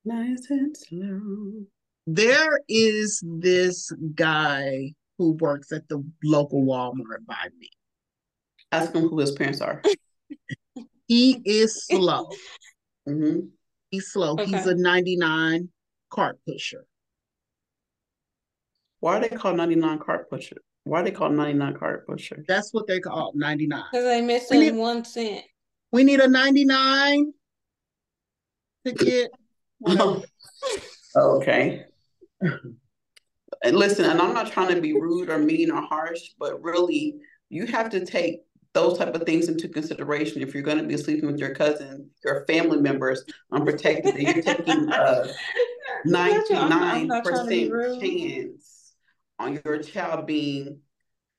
[0.05, 1.63] Nice and slow.
[2.07, 7.70] there is this guy who works at the local Walmart by me.
[8.72, 9.82] Ask him who his parents are.
[11.07, 12.30] He is slow.
[13.05, 13.39] hmm
[13.91, 14.38] He's slow.
[14.38, 15.70] He's a 99
[16.11, 16.86] cart pusher.
[18.99, 20.57] Why are they called 99 cart pusher?
[20.84, 22.45] Why are they called 99 cart pusher?
[22.47, 23.84] That's what they call 99.
[23.91, 25.43] Because they missing need- one cent.
[25.92, 27.34] We need a 99
[28.86, 29.32] to get
[29.80, 30.22] whatever.
[31.16, 31.86] okay.
[32.42, 37.16] And listen, and I'm not trying to be rude or mean or harsh, but really,
[37.50, 38.42] you have to take
[38.74, 42.10] those type of things into consideration if you're going to be sleeping with your cousin,
[42.24, 44.14] your family members, unprotected.
[44.16, 45.26] that You're taking a
[46.06, 48.94] I'm not trying- I'm 99 not trying to be percent chance
[49.40, 50.80] on your child being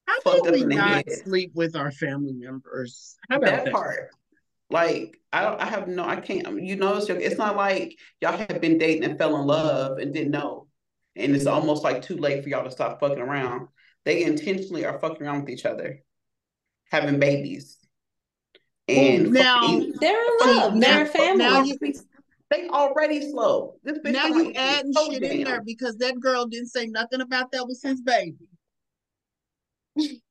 [0.07, 1.23] How fucked up we in the not head.
[1.25, 3.17] sleep with our family members?
[3.31, 3.73] How about that that?
[3.73, 4.11] part.
[4.71, 6.53] Like I don't, I have no, I can't.
[6.55, 9.99] Mean, you know, it's, it's not like y'all have been dating and fell in love
[9.99, 10.67] and didn't know,
[11.17, 13.69] and it's almost like too late for y'all to stop fucking around.
[14.05, 16.01] They intentionally are fucking around with each other,
[16.91, 17.79] having babies,
[18.89, 20.75] and Well, now- fucking- They're in love.
[20.75, 21.39] now- They're a family.
[21.45, 21.79] now you-
[22.51, 23.77] they already slow.
[23.85, 26.87] This bitch Now you about adding so shit in there because that girl didn't say
[26.87, 28.49] nothing about that was his baby.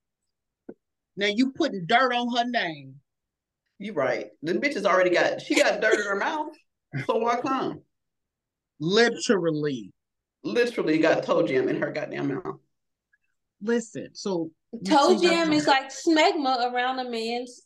[1.15, 2.95] now you putting dirt on her name.
[3.79, 4.27] You right.
[4.43, 5.41] The bitch has already got.
[5.41, 6.53] She got dirt in her mouth.
[7.07, 7.81] So why come?
[8.79, 9.91] Literally.
[10.43, 12.59] Literally got toe jam in her goddamn mouth.
[13.61, 17.61] Listen, so you Toe jam that- is like smegma around a man's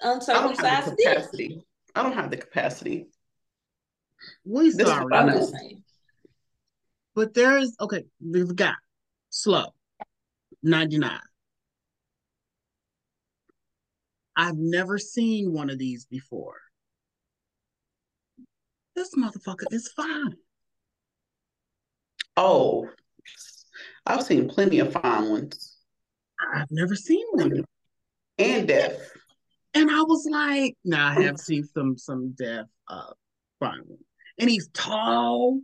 [0.00, 1.06] I don't have the uncircumcised dick.
[1.14, 1.64] capacity.
[1.94, 3.06] I don't have the capacity.
[4.44, 5.04] we This is sorry.
[5.04, 5.82] what I I'm just saying.
[7.14, 8.74] But there's okay, we've got
[9.30, 9.66] slow
[10.62, 11.20] 99.
[14.36, 16.56] I've never seen one of these before.
[18.96, 20.34] This motherfucker is fine.
[22.36, 22.88] Oh,
[24.06, 25.76] I've seen plenty of fine ones.
[26.54, 27.64] I've never seen one.
[28.38, 28.92] And deaf.
[29.74, 33.12] And I was like, nah, I have seen some some deaf uh
[33.60, 34.02] fine ones.
[34.38, 35.60] And he's tall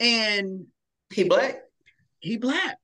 [0.00, 0.66] and
[1.12, 1.62] he black.
[2.20, 2.76] He black.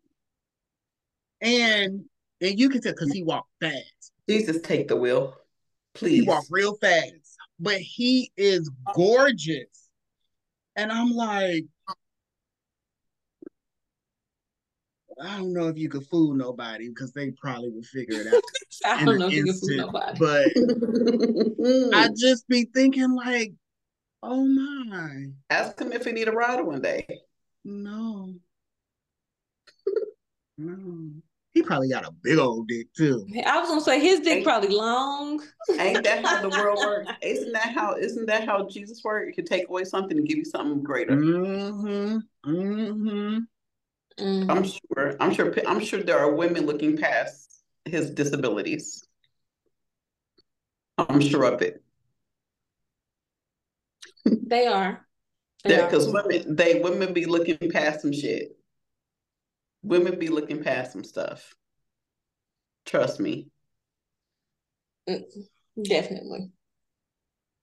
[1.41, 2.05] And
[2.41, 4.13] and you can tell because he walked fast.
[4.29, 5.35] Jesus, take the wheel.
[5.95, 6.21] Please.
[6.21, 7.37] He walked real fast.
[7.59, 9.89] But he is gorgeous.
[10.77, 11.65] And I'm like,
[15.21, 18.43] I don't know if you could fool nobody because they probably would figure it out.
[18.87, 20.19] I don't know if you can fool nobody.
[20.21, 23.53] But I'd just be thinking like,
[24.23, 25.27] oh my.
[25.51, 27.07] Ask him if he need a ride one day.
[27.65, 28.35] No.
[30.59, 31.11] no.
[31.59, 33.27] He probably got a big old dick too.
[33.45, 35.43] I was gonna say his dick ain't, probably long.
[35.77, 37.11] Ain't that how the world works?
[37.21, 37.97] Isn't that how?
[37.97, 39.27] Isn't that how Jesus worked?
[39.27, 41.17] He could take away something and give you something greater.
[41.17, 42.49] Mm-hmm.
[42.49, 43.39] Mm-hmm.
[44.21, 44.51] Mm-hmm.
[44.53, 45.17] I'm sure.
[45.19, 45.53] I'm sure.
[45.67, 49.05] I'm sure there are women looking past his disabilities.
[50.97, 51.83] I'm sure of it.
[54.25, 55.05] They are.
[55.65, 58.58] yeah, because women, they women be looking past some shit.
[59.89, 61.55] Women be looking past some stuff.
[62.85, 63.49] Trust me.
[65.09, 65.23] Mm,
[65.83, 66.51] definitely.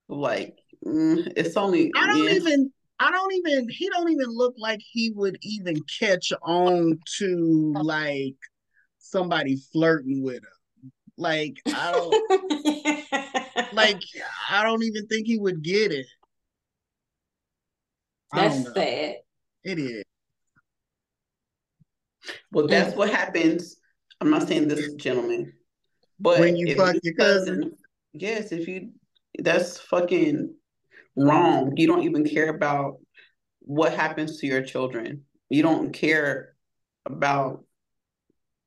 [0.10, 1.92] Like mm, it's only.
[1.96, 2.32] I don't yeah.
[2.32, 2.72] even.
[3.00, 8.38] I don't even he don't even look like he would even catch on to like
[8.98, 10.92] somebody flirting with him.
[11.18, 14.02] Like I don't like
[14.50, 16.08] I don't even think he would get it.
[18.34, 19.16] That's sad.
[19.64, 20.04] It is.
[22.52, 23.78] Well, that's what happens.
[24.22, 25.54] I'm not saying this gentleman,
[26.20, 27.74] but when you fuck your cousin,
[28.14, 28.92] yes, if you
[29.40, 30.54] that's fucking
[31.16, 31.74] wrong.
[31.78, 33.00] You don't even care about
[33.60, 35.24] what happens to your children.
[35.50, 36.56] You don't care
[37.06, 37.64] about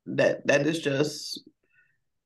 [0.07, 0.47] that.
[0.47, 1.41] That is just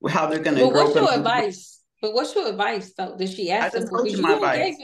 [0.09, 0.64] how they're going to.
[0.64, 1.80] But what's your advice?
[2.01, 3.16] But what's your advice though?
[3.16, 3.74] Did she ask?
[3.74, 4.76] I just told you my advice.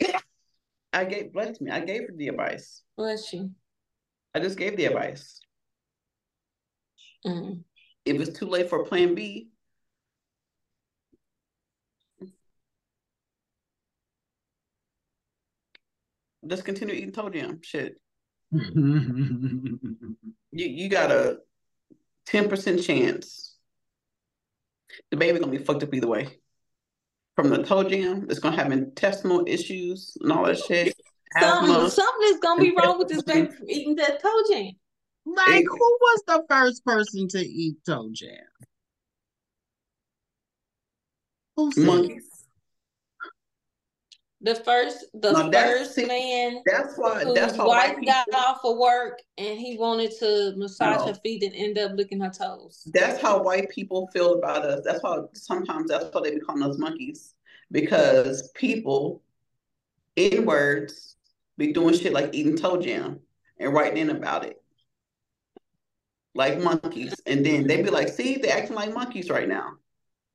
[0.00, 0.22] advice.
[0.92, 1.70] I gave bless me.
[1.70, 2.82] I gave her the advice.
[2.96, 3.50] Bless you.
[4.34, 5.40] I just gave the advice.
[7.26, 7.64] Mm.
[8.04, 9.48] If it's too late for Plan B,
[16.46, 17.60] just continue eating toe jam.
[17.62, 18.00] Shit.
[18.50, 19.78] you
[20.52, 21.38] you got a
[22.24, 23.48] ten percent chance
[25.10, 26.38] the baby gonna be fucked up either way.
[27.36, 30.94] From the toe jam, it's gonna have intestinal issues and all that shit.
[31.38, 34.72] Something, something is gonna be wrong with this baby eating that toe jam.
[35.36, 38.36] Like, who was the first person to eat toe jam?
[41.56, 42.24] Who Monkeys.
[44.40, 46.62] The first, the no, first man.
[46.64, 47.24] That's why.
[47.34, 51.08] That's why wife got off of work and he wanted to massage no.
[51.08, 52.88] her feet and end up licking her toes.
[52.94, 54.82] That's how white people feel about us.
[54.84, 57.34] That's how sometimes that's why they be calling us monkeys
[57.72, 59.22] because people,
[60.14, 61.16] in words,
[61.56, 63.18] be doing shit like eating toe jam
[63.58, 64.62] and writing in about it
[66.38, 69.72] like monkeys, and then they'd be like, "See, they're acting like monkeys right now,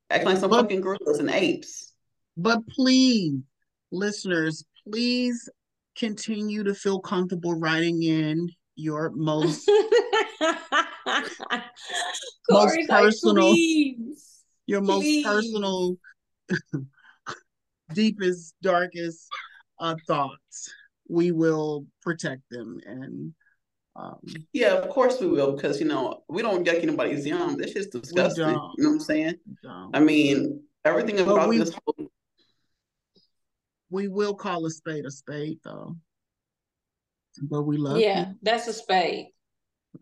[0.09, 1.93] acting like some but, fucking gorillas and apes."
[2.37, 3.39] But please
[3.91, 5.49] listeners, please
[5.97, 9.69] continue to feel comfortable writing in your most
[12.49, 13.59] most personal like,
[14.65, 15.23] your please.
[15.23, 15.97] most personal
[17.93, 19.29] deepest darkest
[19.79, 20.73] uh, thoughts
[21.07, 23.33] we will protect them and
[23.95, 24.19] um,
[24.53, 27.87] yeah of course we will because you know we don't yuck anybody's yum this is
[27.87, 29.35] disgusting you know what i'm saying
[29.93, 32.07] i mean everything about we, this whole
[33.93, 35.95] we will call a spade a spade though.
[37.43, 38.35] But we love Yeah, you.
[38.41, 39.27] that's a spade.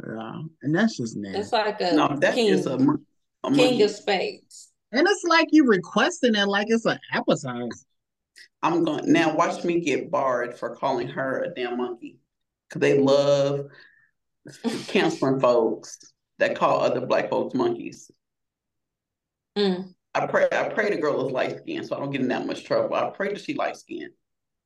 [0.02, 0.42] Yeah.
[0.62, 1.40] And that's just nasty.
[1.40, 2.98] It's like a no, that's king, just a,
[3.44, 4.70] a king of spades.
[4.94, 7.68] And it's like you requesting it like it's an appetizer.
[8.64, 12.18] I'm going now watch me get barred for calling her a damn monkey.
[12.72, 13.68] Cause they love
[14.88, 16.00] canceling folks
[16.40, 18.10] that call other black folks monkeys.
[19.58, 19.94] Mm.
[20.14, 22.46] I pray I pray the girl is light skinned so I don't get in that
[22.46, 22.96] much trouble.
[22.96, 24.12] I pray that she light skinned.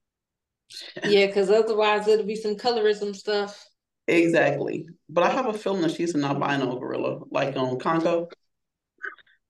[1.04, 3.68] yeah, because otherwise it'll be some colorism stuff.
[4.08, 4.88] Exactly.
[5.10, 8.30] But I have a feeling that she's an albino gorilla, like on Congo.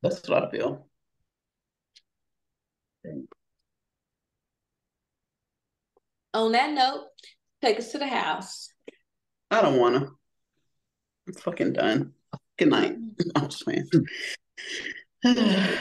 [0.01, 0.87] That's what I feel.
[6.33, 7.07] On that note,
[7.65, 8.69] take us to the house.
[9.49, 10.09] I don't wanna.
[11.27, 12.13] I'm fucking done.
[12.57, 12.95] Good night.
[13.35, 13.89] I'm just playing.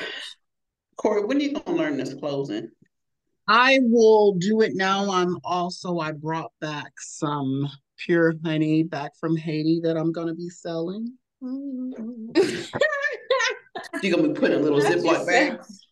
[0.96, 2.70] Corry, when are you gonna learn this closing?
[3.46, 5.12] I will do it now.
[5.12, 7.68] I'm also I brought back some
[7.98, 11.12] pure honey back from Haiti that I'm gonna be selling.
[11.42, 11.92] You're
[14.16, 15.86] gonna be putting a little Ziploc just bags.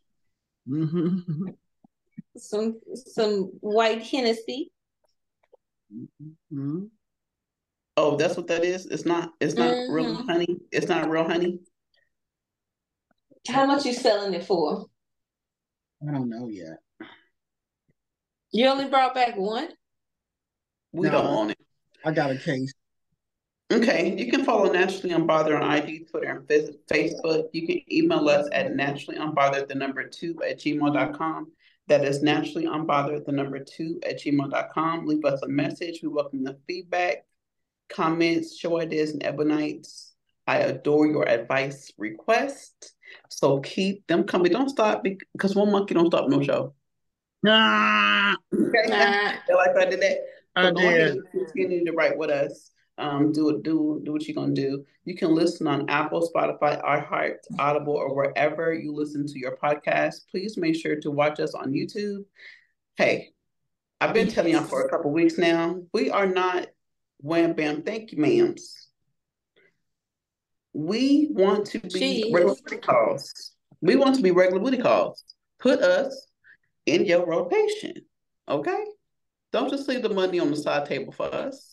[0.67, 1.49] Mm-hmm.
[2.39, 4.72] some some white Hennessy.
[5.93, 6.85] Mm-hmm.
[7.97, 8.87] Oh, that's what that is.
[8.87, 9.33] It's not.
[9.41, 10.27] It's not real Mhm.
[10.27, 10.57] honey.
[10.71, 11.61] It's not real honey.
[13.49, 14.87] How much you selling it for?
[16.07, 16.79] I don't know yet.
[18.51, 19.69] You only brought back one?
[20.93, 21.13] We No.
[21.13, 21.59] don't own it.
[22.05, 22.73] I got a case.
[23.73, 27.49] Okay, you can follow Naturally Unbothered on IG, Twitter, and Facebook.
[27.53, 31.53] You can email us at naturally unbothered, the number two at gmail.com.
[31.93, 35.05] That is naturally unbothered, the number two at gmail.com.
[35.05, 36.01] Leave us a message.
[36.03, 37.27] We welcome the feedback,
[37.91, 40.13] comments, show ideas, and ebonites.
[40.47, 42.95] I adore your advice request.
[43.29, 44.53] So keep them coming.
[44.53, 46.73] Don't stop because one monkey don't stop no show.
[47.47, 48.89] Ah, Okay?
[48.89, 49.33] Nah.
[49.47, 50.19] Feel like I did that?
[50.57, 51.49] I So ahead did.
[51.53, 52.71] continue to write with us.
[52.99, 54.85] Um, do it, do do what you're gonna do.
[55.05, 60.29] You can listen on Apple, Spotify, iHeart, Audible, or wherever you listen to your podcast.
[60.31, 62.25] Please make sure to watch us on YouTube.
[62.97, 63.31] Hey,
[64.01, 65.81] I've been telling y'all for a couple weeks now.
[65.93, 66.69] We are not
[67.19, 67.83] wham bam.
[67.83, 68.61] Thank you, ma'ams.
[70.75, 71.89] We want to be
[72.25, 72.33] Jeez.
[72.33, 73.53] regular booty calls.
[73.81, 75.25] We want to be regular booty calls.
[75.59, 76.27] Put us
[76.87, 77.95] in your rotation,
[78.49, 78.85] okay?
[79.53, 81.72] Don't just leave the money on the side table for us.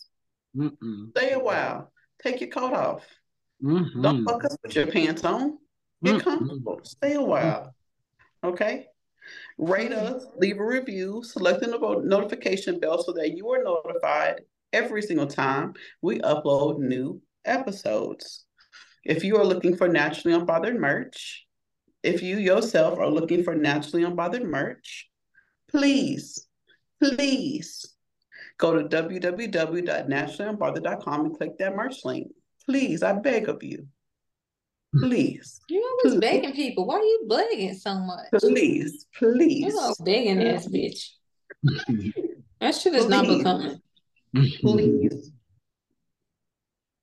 [0.56, 1.10] Mm-mm.
[1.10, 1.92] Stay a while.
[2.22, 3.04] Take your coat off.
[3.62, 4.02] Mhm.
[4.02, 5.58] Don't fuck us with your pants on.
[6.02, 6.80] Get comfortable.
[6.82, 7.74] Stay a while.
[8.42, 8.86] Okay?
[9.58, 14.40] Rate us, leave a review, select the notification bell so that you are notified
[14.72, 18.46] every single time we upload new episodes.
[19.04, 21.46] If you are looking for Naturally Unbothered merch,
[22.02, 25.10] if you yourself are looking for Naturally Unbothered merch,
[25.70, 26.46] please,
[27.02, 27.94] please
[28.60, 32.28] go to www.naturallyunbothered.com and click that merch link.
[32.66, 33.86] Please, I beg of you.
[34.98, 36.84] Please, You always begging people.
[36.86, 38.26] Why are you begging so much?
[38.38, 41.08] please, please, You're a begging ass bitch.
[42.60, 43.38] That shit is not Please.
[43.38, 43.80] becoming.
[44.60, 45.30] please.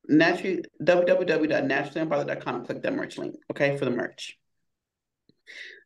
[0.08, 4.38] Naturally, www.naturallyunbothered.com, click that merch link, okay, for the merch.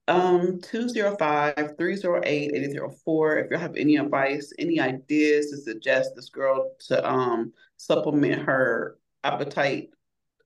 [0.07, 3.45] Um, 205-308-8004.
[3.45, 8.97] If you have any advice, any ideas to suggest this girl to um supplement her
[9.23, 9.89] appetite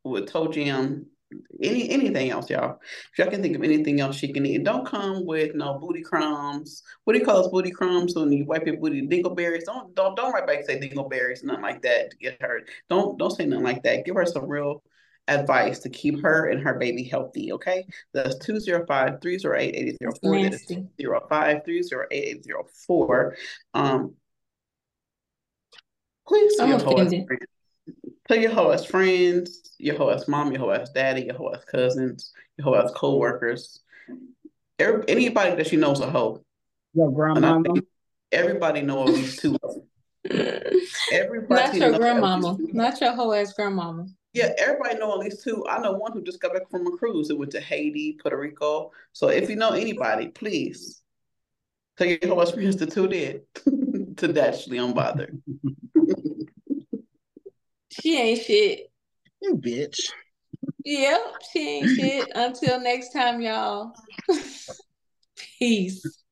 [0.03, 1.05] with toe jam,
[1.61, 2.79] any anything else, y'all.
[3.11, 6.01] If y'all can think of anything else she can eat, don't come with no booty
[6.01, 6.83] crumbs.
[7.03, 9.07] What do you call those booty crumbs when you wipe your booty?
[9.07, 9.65] Dingleberries.
[9.65, 12.61] Don't don't don't write back and say dingleberries, nothing like that to get her.
[12.89, 14.05] Don't don't say nothing like that.
[14.05, 14.83] Give her some real
[15.27, 17.85] advice to keep her and her baby healthy, okay?
[18.13, 20.39] That's 205 308 8004.
[20.39, 23.35] That is 205 308 8004.
[23.73, 24.15] Um,
[26.27, 27.45] please tell I'm your whole ass friends.
[28.27, 31.55] Tell your whole ass friends, your whole ass mom, your whole ass daddy, your whole
[31.55, 33.81] ass cousins, your whole ass co-workers.
[34.79, 36.43] Every, anybody that you know is a hoe.
[36.93, 37.63] Your And I grandmama.
[37.63, 37.85] think
[38.31, 39.83] everybody know at least two of them.
[41.11, 42.57] Everybody Not your know grandmama.
[42.73, 44.07] Not your whole ass grandmama.
[44.35, 45.65] Yeah, everybody know at least two.
[45.65, 47.29] I know one who just got back from a cruise.
[47.29, 48.91] It went to Haiti, Puerto Rico.
[49.13, 51.01] So if you know anybody, please
[51.97, 53.41] tell your whole ass friends to tune in
[54.17, 55.41] to Naturally Unbothered.
[57.91, 58.91] She ain't shit.
[59.41, 60.01] You bitch.
[60.83, 61.21] Yep,
[61.53, 62.31] she ain't shit.
[62.35, 63.93] Until next time, y'all.
[65.59, 66.23] Peace.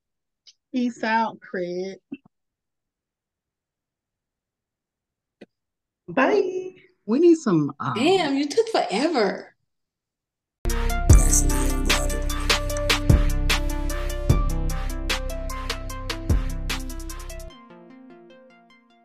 [0.74, 2.00] Peace out, Craig.
[6.10, 6.83] Bye.
[7.06, 7.74] We need some.
[7.80, 9.54] Um, Damn, you took forever.